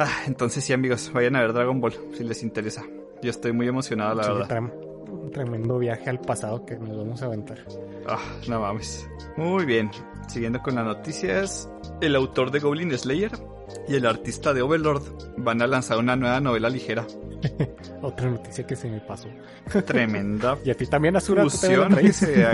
[0.00, 2.84] Ah, entonces sí, amigos, vayan a ver Dragon Ball si les interesa.
[3.20, 4.72] Yo estoy muy emocionado, la Sí, verdad.
[5.30, 7.58] Tremendo viaje al pasado que nos vamos a aventar.
[8.06, 8.18] Ah,
[8.48, 9.08] no mames.
[9.36, 9.90] Muy bien.
[10.28, 11.70] Siguiendo con las noticias,
[12.00, 13.32] el autor de Goblin Slayer
[13.86, 15.02] y el artista de Overlord
[15.38, 17.06] van a lanzar una nueva novela ligera.
[18.02, 19.28] Otra noticia que se me pasó.
[19.86, 22.46] Tremenda Y a ti también, Azura, ¿tú también fusión se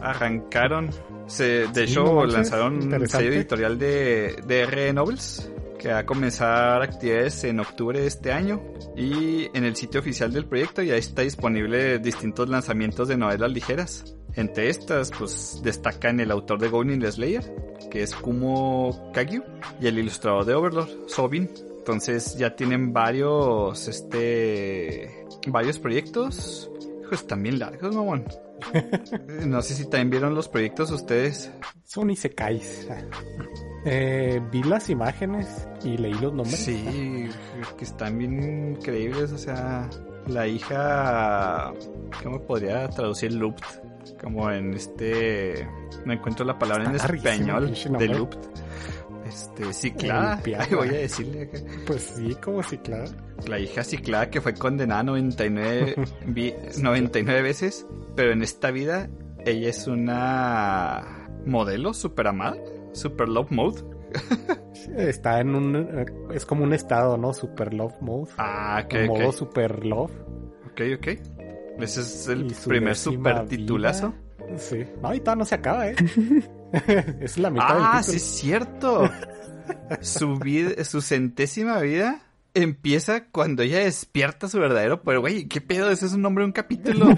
[0.00, 0.90] arrancaron.
[1.26, 5.50] Se, de Sí, hecho, no manches, lanzaron un sello editorial de, de R Novels
[5.80, 8.62] que va a comenzar actividades en octubre de este año
[8.96, 14.14] y en el sitio oficial del proyecto ya está disponible distintos lanzamientos de novelas ligeras.
[14.36, 17.42] Entre estas, pues destacan el autor de Goblin Slayer,
[17.90, 19.42] que es Kumo Kagyu,
[19.80, 21.50] y el ilustrador de Overlord, Sobin.
[21.78, 26.70] Entonces ya tienen varios, este, varios proyectos.
[27.10, 28.24] Están bien largos, mamón.
[29.46, 31.50] No sé si también vieron los proyectos ustedes.
[31.84, 32.88] Son Isekais.
[33.84, 36.58] Eh, vi las imágenes y leí los nombres.
[36.58, 37.28] Sí,
[37.78, 39.32] que están bien increíbles.
[39.32, 39.88] O sea,
[40.26, 41.72] la hija.
[42.22, 43.64] ¿Cómo podría traducir Loopt?
[44.20, 45.66] Como en este.
[46.04, 48.38] No encuentro la palabra en Está español de nombre.
[49.30, 50.34] Este, ciclada.
[50.36, 50.64] Limpiada.
[50.68, 51.58] Ay, voy a decirle acá.
[51.86, 53.10] Pues sí, como si, claro.
[53.46, 55.94] La hija ciclada que fue condenada 99,
[56.26, 57.86] vi- 99 veces.
[58.16, 59.08] Pero en esta vida,
[59.46, 62.56] ella es una modelo super amada.
[62.92, 63.82] Super love mode.
[64.96, 66.06] Está en un.
[66.32, 67.32] Es como un estado, ¿no?
[67.32, 68.30] Super Love Mode.
[68.38, 69.30] Ah, ok, modo.
[69.32, 70.10] Super Love.
[70.72, 71.06] Ok, ok.
[71.78, 74.08] Ese es el primer super titulazo.
[74.08, 74.20] vida.
[74.58, 74.84] Sí.
[75.02, 75.94] No, y todavía no se acaba, ¿eh?
[77.20, 79.08] es la mitad Ah, del sí es cierto.
[80.00, 82.22] su vida, su centésima vida
[82.54, 85.20] empieza cuando ella despierta su verdadero poder.
[85.20, 85.90] Güey, ¿qué pedo?
[85.90, 87.06] Ese es un nombre de un capítulo.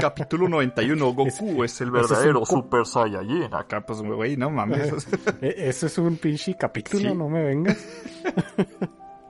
[0.00, 3.52] Capítulo 91, Goku es, el es verdadero un co- Super Saiyajin.
[3.52, 4.92] Acá, pues, güey, no mames.
[5.42, 7.14] E- Ese es un pinche capítulo, Sí.
[7.16, 7.76] no me vengas.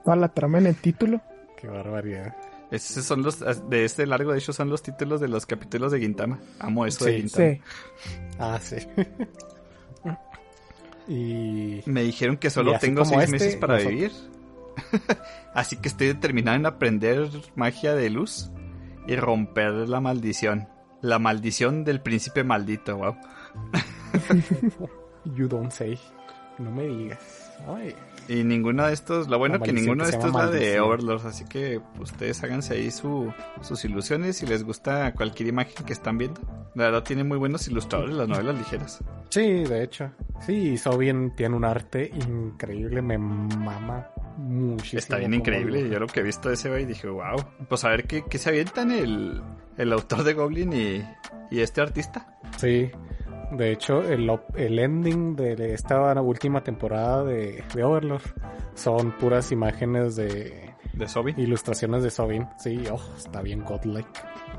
[0.03, 1.21] Toda la trama en el título.
[1.59, 2.35] Qué barbaridad.
[2.69, 3.39] Esos son los,
[3.69, 6.39] de este largo, de hecho, son los títulos de los capítulos de Gintama.
[6.59, 7.49] Amo eso de Gintama.
[7.49, 7.61] Sí.
[8.39, 8.75] Ah, sí.
[11.07, 14.11] y Me dijeron que solo así tengo seis este, meses para nosotros- vivir.
[15.53, 18.49] así que estoy determinado en aprender magia de luz
[19.07, 20.67] y romper la maldición.
[21.01, 23.15] La maldición del príncipe maldito, wow.
[25.35, 25.97] You don't say.
[26.57, 27.51] No me digas.
[27.67, 27.95] Ay,
[28.27, 30.83] Y ninguno de estos, lo bueno que ninguno que de estos es la de maldición.
[30.83, 35.93] Overlord, así que ustedes háganse ahí su, sus ilusiones si les gusta cualquier imagen que
[35.93, 36.41] están viendo.
[36.75, 38.99] La verdad tiene muy buenos ilustradores las novelas ligeras.
[39.29, 40.11] Sí, de hecho.
[40.45, 44.99] Sí, Sobien tiene un arte increíble, me mama muchísimo.
[44.99, 45.89] Está bien increíble.
[45.89, 47.43] Yo lo que he visto de ese güey dije, wow.
[47.67, 49.41] Pues a ver qué, qué se avientan el,
[49.77, 51.03] el autor de Goblin y,
[51.49, 52.37] y este artista.
[52.57, 52.91] Sí.
[53.51, 58.21] De hecho, el, el ending de esta última temporada de, de Overlord
[58.73, 61.33] son puras imágenes de De Sobi.
[61.37, 62.47] ilustraciones de Sobin.
[62.57, 64.07] Sí, oh, está bien godlike.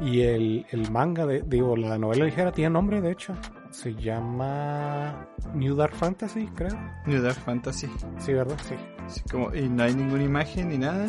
[0.01, 3.35] Y el, el manga, de, digo, la novela ligera tiene nombre, de hecho.
[3.71, 6.77] Se llama New Dark Fantasy, creo.
[7.07, 7.89] New Dark Fantasy.
[8.19, 8.57] Sí, ¿verdad?
[8.67, 8.75] Sí.
[9.05, 11.09] Así como, y no hay ninguna imagen ni nada.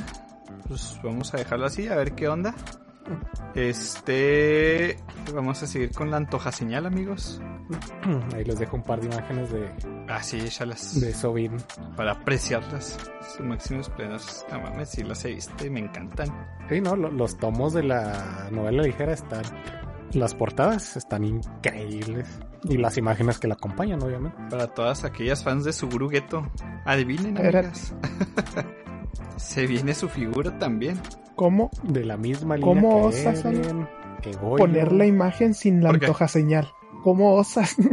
[0.67, 2.53] Pues vamos a dejarlo así, a ver qué onda.
[3.55, 4.97] Este.
[5.33, 7.41] Vamos a seguir con la antoja señal, amigos.
[8.35, 9.69] Ahí les dejo un par de imágenes de,
[10.07, 10.99] Ah, sí, échalas.
[10.99, 11.57] de Sobin.
[11.95, 12.97] Para apreciarlas.
[13.37, 14.19] Su máximo esplendor.
[14.51, 16.29] No mames, sí las he visto y me encantan.
[16.69, 16.95] Sí, ¿no?
[16.95, 19.43] Lo- Los tomos de la novela ligera están...
[20.13, 22.27] Las portadas están increíbles.
[22.63, 24.37] Y las imágenes que la acompañan, obviamente.
[24.49, 26.51] Para todas aquellas fans de Suguru Geto.
[26.85, 27.93] Adivinen, Era- amigas.
[29.39, 30.99] Se viene su figura también.
[31.35, 33.87] ¿Cómo De la misma línea ¿Cómo que osas, Eren,
[34.39, 36.69] poner la imagen sin la antoja señal?
[37.03, 37.75] ¿Cómo osas?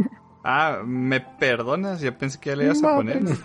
[0.49, 1.99] Ah, ¿me perdonas?
[1.99, 3.21] Yo pensé que ya le ibas a poner.
[3.21, 3.39] Madres.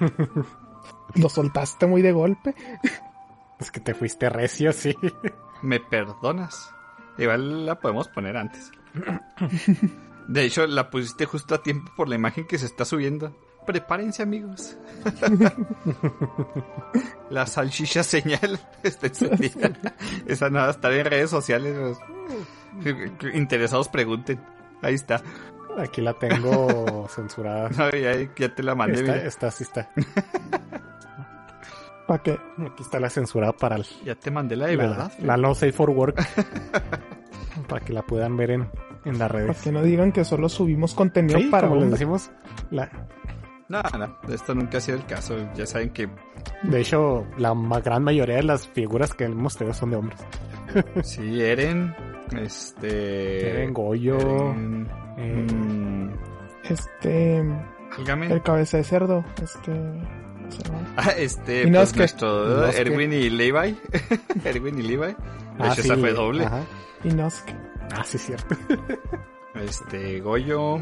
[1.16, 2.55] Lo soltaste muy de golpe.
[3.59, 4.94] Es que te fuiste recio, sí.
[5.62, 6.72] ¿Me perdonas?
[7.18, 8.70] Igual la podemos poner antes.
[10.28, 13.36] De hecho, la pusiste justo a tiempo por la imagen que se está subiendo.
[13.67, 14.79] Prepárense, amigos.
[17.31, 19.73] la salchicha señal está encendida.
[20.27, 21.97] Esa no va a estar en redes sociales.
[22.83, 23.35] pues.
[23.35, 24.41] Interesados pregunten.
[24.83, 25.23] Ahí está.
[25.79, 27.69] Aquí la tengo censurada.
[27.71, 29.01] No, ya, ya te la mandé.
[29.01, 29.25] Está, mira.
[29.27, 29.91] está, sí está.
[32.07, 32.33] ¿Para qué?
[32.59, 35.13] Aquí está la censurada para el- Ya te mandé la de la, verdad.
[35.21, 36.21] la no safe for work.
[37.69, 38.63] para que la puedan ver en,
[39.05, 39.63] en las Para redes.
[39.63, 42.31] que no digan que solo subimos contenido Sí, para como les decimos,
[42.71, 42.91] la,
[43.73, 45.35] No, no, esto nunca ha sido el caso.
[45.55, 46.09] Ya saben que
[46.64, 50.20] de hecho, la ma- gran mayoría de las figuras que hemos tenido son de hombres.
[51.03, 51.95] sí, Eren,
[52.39, 53.49] este...
[53.51, 56.11] Eren, Goyo, Eren, eh, mm,
[56.64, 57.39] Este.
[57.39, 59.25] El cabeza de cerdo.
[59.43, 59.73] Este.
[60.97, 63.79] Ah, este, Y no pues es que- nuestro no es que- Erwin y Levi.
[64.45, 65.07] Erwin y Levi.
[65.07, 65.16] De
[65.59, 66.45] ah, hecho, esa sí, fue doble.
[66.45, 66.61] ajá.
[67.05, 67.55] Inosuke.
[67.95, 68.55] Ah, sí, cierto.
[69.55, 70.78] Este, Goyo.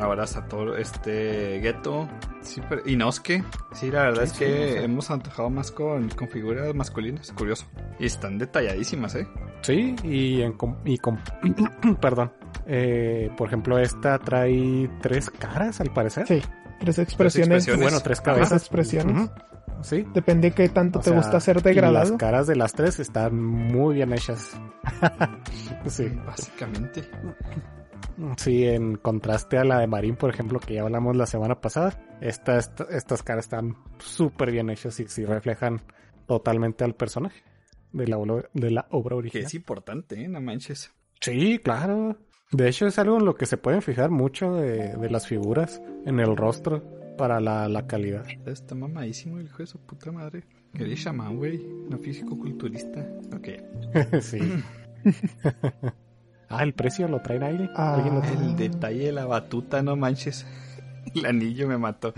[0.00, 2.08] Ahora Satoru, este, Geto.
[2.42, 3.42] Sí, pero, Inosuke.
[3.72, 7.32] Sí, la verdad Sí, es sí, que hemos antojado más con, con figuras masculinas.
[7.32, 7.66] Curioso.
[7.98, 9.26] Y están detalladísimas, ¿eh?
[9.62, 11.18] Sí, y, en com- y com-
[12.00, 12.32] perdón.
[12.66, 16.26] Eh, por ejemplo, esta trae tres caras, al parecer.
[16.26, 16.42] Sí.
[16.78, 17.66] Tres expresiones.
[17.66, 17.82] expresiones.
[17.82, 18.62] Bueno, tres Tres cabezas.
[18.62, 19.16] expresiones.
[19.16, 19.30] Ujú.
[19.82, 20.06] Sí.
[20.14, 22.18] Depende de qué tanto O te sea, gusta ser y Las degradado.
[22.18, 24.58] caras de las tres están muy bien hechas.
[25.86, 26.08] sí.
[26.26, 27.08] Básicamente.
[28.36, 31.98] Sí, en contraste a la de Marín, por ejemplo, que ya hablamos la semana pasada,
[32.20, 35.80] esta, esta- estas caras están súper bien hechas y sí reflejan
[36.26, 37.42] totalmente al personaje
[37.92, 39.46] de la, obra- de la obra Que original.
[39.46, 40.28] es importante, ¿eh?
[40.28, 40.92] No manches.
[41.20, 42.16] Sí, claro.
[42.52, 45.80] De hecho, es algo en lo que se pueden fijar mucho de, de las figuras
[46.04, 46.82] en el rostro
[47.16, 48.24] para la, la calidad.
[48.46, 50.44] Está mamadísimo el hijo de su puta madre.
[50.74, 51.58] Que eres chamán, güey.
[51.88, 53.06] No físico-culturista.
[53.34, 53.48] Ok.
[54.20, 54.38] sí.
[56.50, 57.70] ah, el precio lo traen aire.
[57.74, 58.02] Ah.
[58.32, 60.44] El detalle de la batuta, no manches.
[61.14, 62.12] El anillo me mató.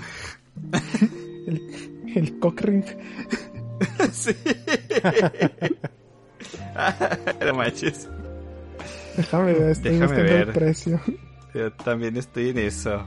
[2.15, 2.85] El cock ring.
[4.13, 4.33] sí.
[7.45, 8.09] no manches.
[9.17, 10.49] Déjame ver, estoy Déjame ver.
[10.49, 11.01] el precio.
[11.55, 13.05] Yo también estoy en eso.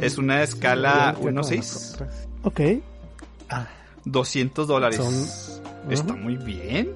[0.00, 1.56] Es una escala Sí, como 1.6.
[1.56, 2.28] nosotras.
[2.42, 2.60] Ok.
[4.04, 4.96] 200 dólares.
[4.96, 6.90] Son- Está muy bien.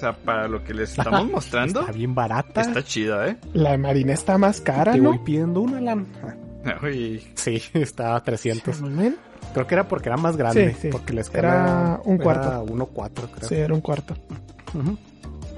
[0.00, 2.62] O sea, para lo que les estamos mostrando, Está bien barata.
[2.62, 3.36] está chida, ¿eh?
[3.52, 5.10] La de Marina está más cara, Te ¿no?
[5.10, 6.06] voy pidiendo una lan.
[6.82, 8.80] Uy, Sí, estaba a 300.
[8.80, 9.16] Muy bien.
[9.52, 10.72] Creo que era porque era más grande.
[10.72, 10.88] Sí, sí.
[10.90, 12.48] Porque la escala Era un cuarto.
[12.48, 13.48] Era 1.4, creo.
[13.50, 14.14] Sí, era un cuarto.
[14.72, 14.82] Ujú.
[14.92, 14.98] no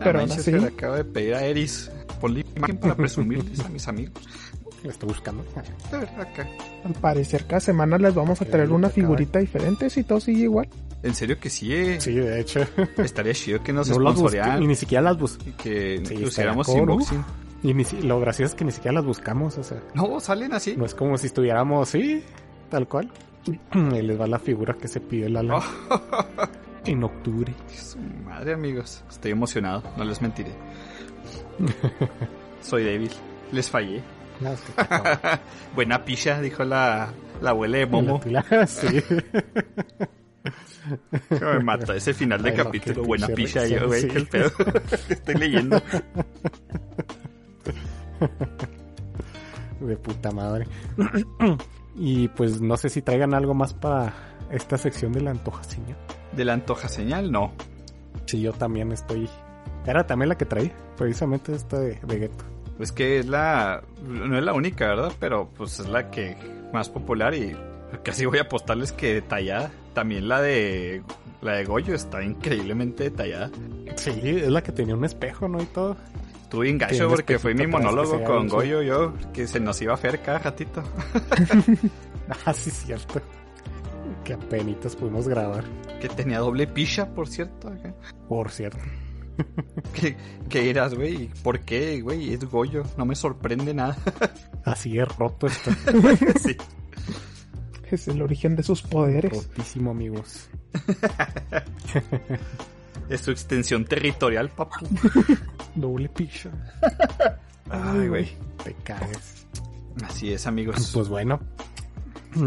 [0.02, 1.88] Pero así- que le acabo de pedir a Eris.
[2.20, 4.24] ponle imagen para presumirles a mis amigos.
[4.82, 5.44] Le estoy buscando.
[5.92, 6.48] De verdad, acá.
[6.84, 10.66] Al parecer cada semana les vamos a traer una figurita diferente si todo sigue igual.
[11.02, 12.00] En serio que sí, eh.
[12.00, 12.60] Sí, de hecho.
[12.98, 16.80] Estaría chido que nos No sponsorearan y ni siquiera las y que Sí, estaría cool,
[16.82, 17.24] unboxing.
[17.64, 20.76] Y ni lo gracioso es que ni siquiera las buscamos, o sea, No, salen así.
[20.76, 22.22] no es como si estuviéramos, sí,
[22.70, 23.10] tal cual.
[23.74, 25.60] Y les va la figura que se pidió el Alan
[26.86, 27.52] en octubre.
[27.68, 29.02] Su madre, amigos.
[29.10, 30.50] Estoy emocionado, no les mentiré.
[32.62, 33.10] Soy débil.
[33.50, 34.02] Les fallé.
[34.40, 34.50] No.
[35.74, 38.20] Buena picha, dijo la, la abuela de Momo.
[38.24, 38.86] La sí.
[41.30, 43.04] Me mata ese final de Ay, capítulo.
[43.04, 44.08] Buena risa, yo, güey, sí.
[44.08, 44.50] qué el pedo.
[45.08, 45.82] Estoy leyendo.
[49.80, 50.66] De puta madre.
[51.96, 54.12] y pues no sé si traigan algo más para
[54.50, 55.96] esta sección de la antoja, señor.
[56.36, 57.52] De la antoja señal, no.
[58.26, 59.28] Sí, yo también estoy.
[59.86, 62.44] Era también la que traí, precisamente esta de, de Ghetto.
[62.78, 63.82] Es que es la.
[64.02, 65.12] No es la única, ¿verdad?
[65.18, 66.36] Pero pues es la que
[66.72, 67.56] más popular y
[68.02, 69.70] casi voy a apostarles que detallada.
[69.94, 71.02] También la de.
[71.40, 73.50] La de Goyo está increíblemente detallada.
[73.96, 75.60] Sí, es la que tenía un espejo, ¿no?
[75.60, 75.96] Y todo.
[76.42, 78.46] Estuve en Tiene gacho un porque fue mi que monólogo con.
[78.48, 80.82] Goyo yo, que se nos iba a hacer cada ratito.
[82.46, 83.20] Ah, sí, cierto.
[84.24, 85.64] Qué penitas pudimos grabar,
[86.00, 87.68] Que tenía doble picha, por cierto.
[87.68, 87.94] acá.
[88.28, 88.78] por cierto.
[89.92, 90.16] ¿Qué,
[90.48, 91.28] qué eras, güey?
[91.42, 92.32] ¿Por qué, güey?
[92.32, 93.96] Es Goyo, no me sorprende nada.
[94.64, 95.70] Así es roto esto.
[96.42, 96.56] sí.
[97.92, 99.32] Es el origen de sus poderes.
[99.32, 100.48] Rotísimo, amigos.
[103.08, 104.86] Es su extensión territorial, papu.
[105.74, 106.50] Doble picha.
[107.68, 108.28] Ay, güey.
[108.64, 109.46] Te caes.
[110.04, 110.90] Así es, amigos.
[110.94, 111.40] Pues bueno,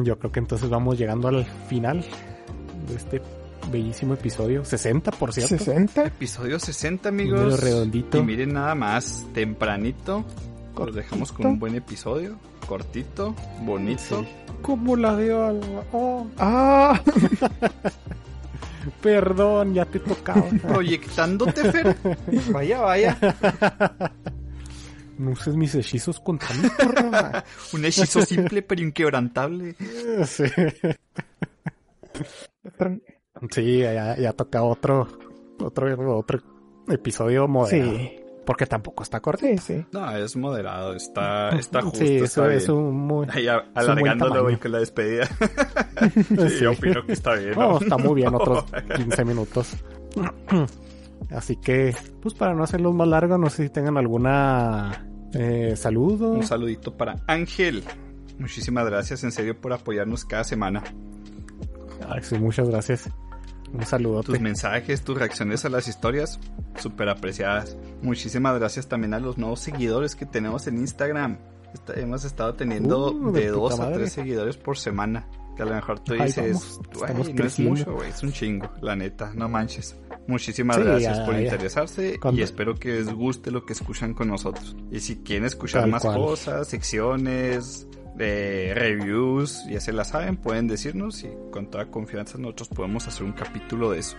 [0.03, 2.03] yo creo que entonces vamos llegando al final
[2.87, 3.21] de este
[3.71, 4.65] bellísimo episodio.
[4.65, 5.55] 60, por cierto.
[5.57, 6.05] 60.
[6.07, 7.59] Episodio 60, Número amigos.
[7.61, 8.17] redondito.
[8.17, 10.19] Y miren nada más, tempranito.
[10.25, 10.97] Los Cortito.
[10.97, 12.39] dejamos con un buen episodio.
[12.67, 14.21] Cortito, bonito.
[14.21, 14.27] Sí.
[14.61, 15.83] ¿Cómo la veo, Alba?
[15.91, 16.99] Oh, ¡Ah!
[19.01, 20.43] perdón, ya te tocaba.
[20.61, 21.95] Proyectándote, Fer.
[22.51, 23.17] Vaya, vaya.
[25.17, 27.43] No uses mis hechizos contra mí, porra.
[27.73, 29.75] Un hechizo simple pero inquebrantable.
[30.25, 30.43] sí.
[33.51, 35.07] Sí, ya, ya toca otro,
[35.59, 36.39] otro, otro
[36.87, 37.91] episodio moderado.
[37.97, 39.45] Sí, Porque tampoco está corto.
[39.45, 39.85] sí, sí.
[39.91, 40.93] No, es moderado.
[40.93, 41.99] Está, está justo.
[41.99, 42.57] sí, está eso bien.
[42.57, 43.27] es un muy...
[43.31, 45.25] Ahí a- alargándolo, con la despedida.
[45.25, 46.59] Sí, Sí.
[46.61, 47.53] Yo opino que está bien.
[47.57, 48.65] No, está muy bien, otros
[48.95, 49.75] 15 minutos.
[51.31, 56.31] Así que, pues para no hacerlos más largos, no sé si tengan alguna eh, saludo.
[56.31, 57.83] Un saludito para Ángel.
[58.37, 60.83] Muchísimas gracias en serio por apoyarnos cada semana.
[62.07, 63.09] Ay, sí, muchas gracias.
[63.73, 64.27] Un saludote.
[64.27, 66.39] Tus mensajes, tus reacciones a las historias,
[66.77, 67.75] súper apreciadas.
[68.01, 71.37] Muchísimas gracias también a los nuevos seguidores que tenemos en Instagram.
[71.73, 75.27] Está- hemos estado teniendo Uh, de dos a tres seguidores por semana.
[75.57, 77.71] Que a lo mejor tú dices, vamos, "Güey, estamos no es creciendo".
[77.77, 79.95] mucho, güey, es un chingo, la neta, no manches.
[80.27, 81.41] Muchísimas Sí, gracias ya, por ya.
[81.43, 84.75] interesarse Cuando- y espero que les guste lo que escuchan con nosotros.
[84.91, 86.17] Y si quieren escuchar Tal más cual.
[86.17, 87.87] cosas, secciones,
[88.19, 93.23] eh, reviews, ya se la saben, pueden decirnos y con toda confianza nosotros podemos hacer
[93.23, 94.15] un capítulo de eso.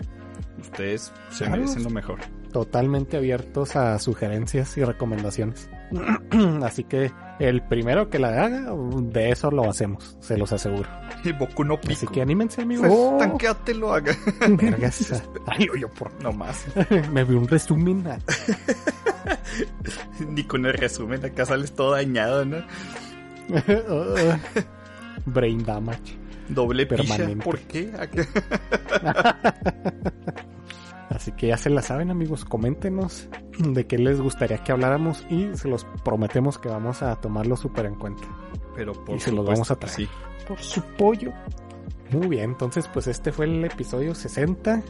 [0.61, 1.53] Ustedes se Claro.
[1.63, 2.19] merecen lo mejor.
[2.53, 5.69] Totalmente abiertos a sugerencias y recomendaciones.
[6.63, 8.73] Así que el primero que la haga,
[9.03, 10.89] de eso lo hacemos, se los aseguro.
[11.25, 11.93] Y Boku no pico.
[11.93, 12.87] Así que anímense, amigos.
[12.89, 13.17] Pues, Oh.
[13.19, 14.17] tanquéatelo, haga.
[14.49, 15.23] Vergas.
[15.47, 16.65] Ay, yo por No más.
[17.13, 18.05] Me vi un resumen.
[20.31, 22.59] Ni con el resumen acá sales todo dañado, ¿no?
[25.27, 26.19] Brain damage.
[26.49, 27.03] Doble picha.
[27.17, 27.45] Permanente.
[27.45, 27.93] ¿Por qué?
[31.11, 32.45] Así que ya se la saben, amigos.
[32.45, 33.29] Coméntenos
[33.59, 37.87] de qué les gustaría que habláramos y se los prometemos que vamos a tomarlo súper
[37.87, 38.25] en cuenta.
[38.75, 39.95] Pero por Y se los vamos a traer.
[39.95, 40.09] sí.
[40.47, 41.33] Por su pollo.
[42.11, 44.83] Muy bien, entonces pues este fue el episodio 60.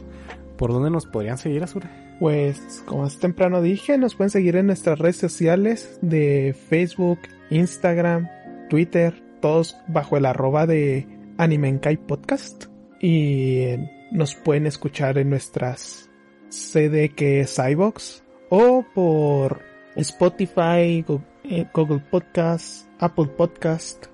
[0.57, 1.89] ¿Por dónde nos podrían seguir, Azura?
[2.19, 7.19] Pues, como hace temprano dije, nos pueden seguir en nuestras redes sociales de Facebook,
[7.51, 8.27] Instagram,
[8.69, 11.07] Twitter, todos bajo el arroba de
[11.37, 12.65] Animenkai Podcast.
[13.01, 13.75] Y
[14.11, 16.09] nos pueden escuchar en nuestras
[16.49, 19.61] CD que es iVox o por
[19.95, 21.05] Spotify,
[21.43, 24.07] eh, Google Podcast, Apple Podcast.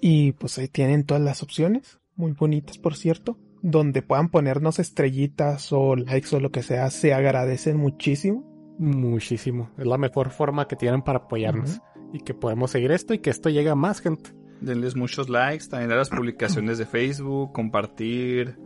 [0.00, 5.72] Y pues ahí tienen todas las opciones, muy bonitas por cierto donde puedan ponernos estrellitas
[5.72, 8.44] o likes o lo que sea, se agradecen muchísimo.
[8.78, 9.70] Muchísimo.
[9.76, 11.80] Es la mejor forma que tienen para apoyarnos.
[12.16, 14.30] Y que podemos seguir esto y que esto llegue a más gente.
[14.60, 18.56] Denles muchos likes, también a las publicaciones de Facebook, compartir.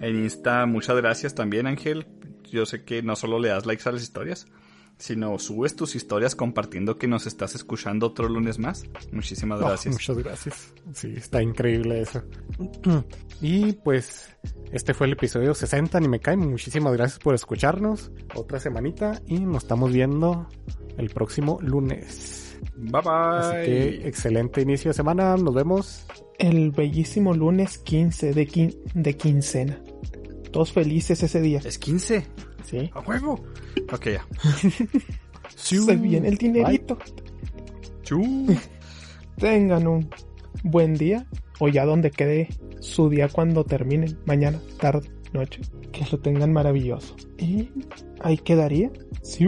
[0.00, 2.06] En Insta, muchas gracias también, Ángel.
[2.50, 4.46] Yo sé que no solo le das likes a las historias,
[4.98, 8.84] sino subes tus historias compartiendo que nos estás escuchando otro lunes más.
[9.12, 9.94] Muchísimas Oh, gracias.
[9.94, 10.74] muchas gracias.
[10.92, 12.22] Sí, está increíble eso.
[13.40, 14.28] Y pues
[14.72, 16.36] este fue el episodio 60, ni me cae.
[16.36, 18.10] Muchísimas gracias por escucharnos.
[18.34, 20.46] Otra semanita y nos estamos viendo
[20.98, 22.43] el próximo lunes.
[22.76, 23.12] Bye bye.
[23.38, 25.36] Así que excelente inicio de semana.
[25.36, 26.06] Nos vemos.
[26.38, 29.80] El bellísimo lunes 15 de, quin- de quincena.
[30.50, 31.60] Todos felices ese día.
[31.64, 32.26] Es 15.
[32.64, 32.90] Sí.
[32.94, 33.40] A huevo.
[33.92, 34.26] Ok, ya.
[35.54, 36.98] Se viene el dinerito.
[39.38, 40.08] Tengan un
[40.62, 41.26] buen día
[41.58, 42.48] o ya donde quede
[42.80, 45.60] su día cuando terminen, mañana, tarde, noche.
[45.92, 47.14] Que lo tengan maravilloso.
[47.38, 47.68] Y
[48.20, 48.90] ahí quedaría.
[49.22, 49.46] Si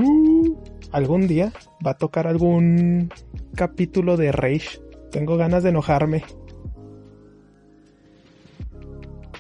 [0.97, 1.53] algún día
[1.87, 3.13] va a tocar algún
[3.55, 4.81] capítulo de Rage.
[5.11, 6.25] Tengo ganas de enojarme.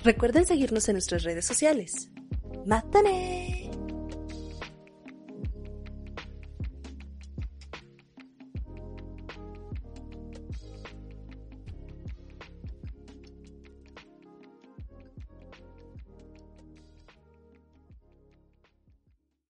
[0.04, 2.10] Recuerden seguirnos en nuestras redes sociales.
[2.66, 3.70] ¡Mátane!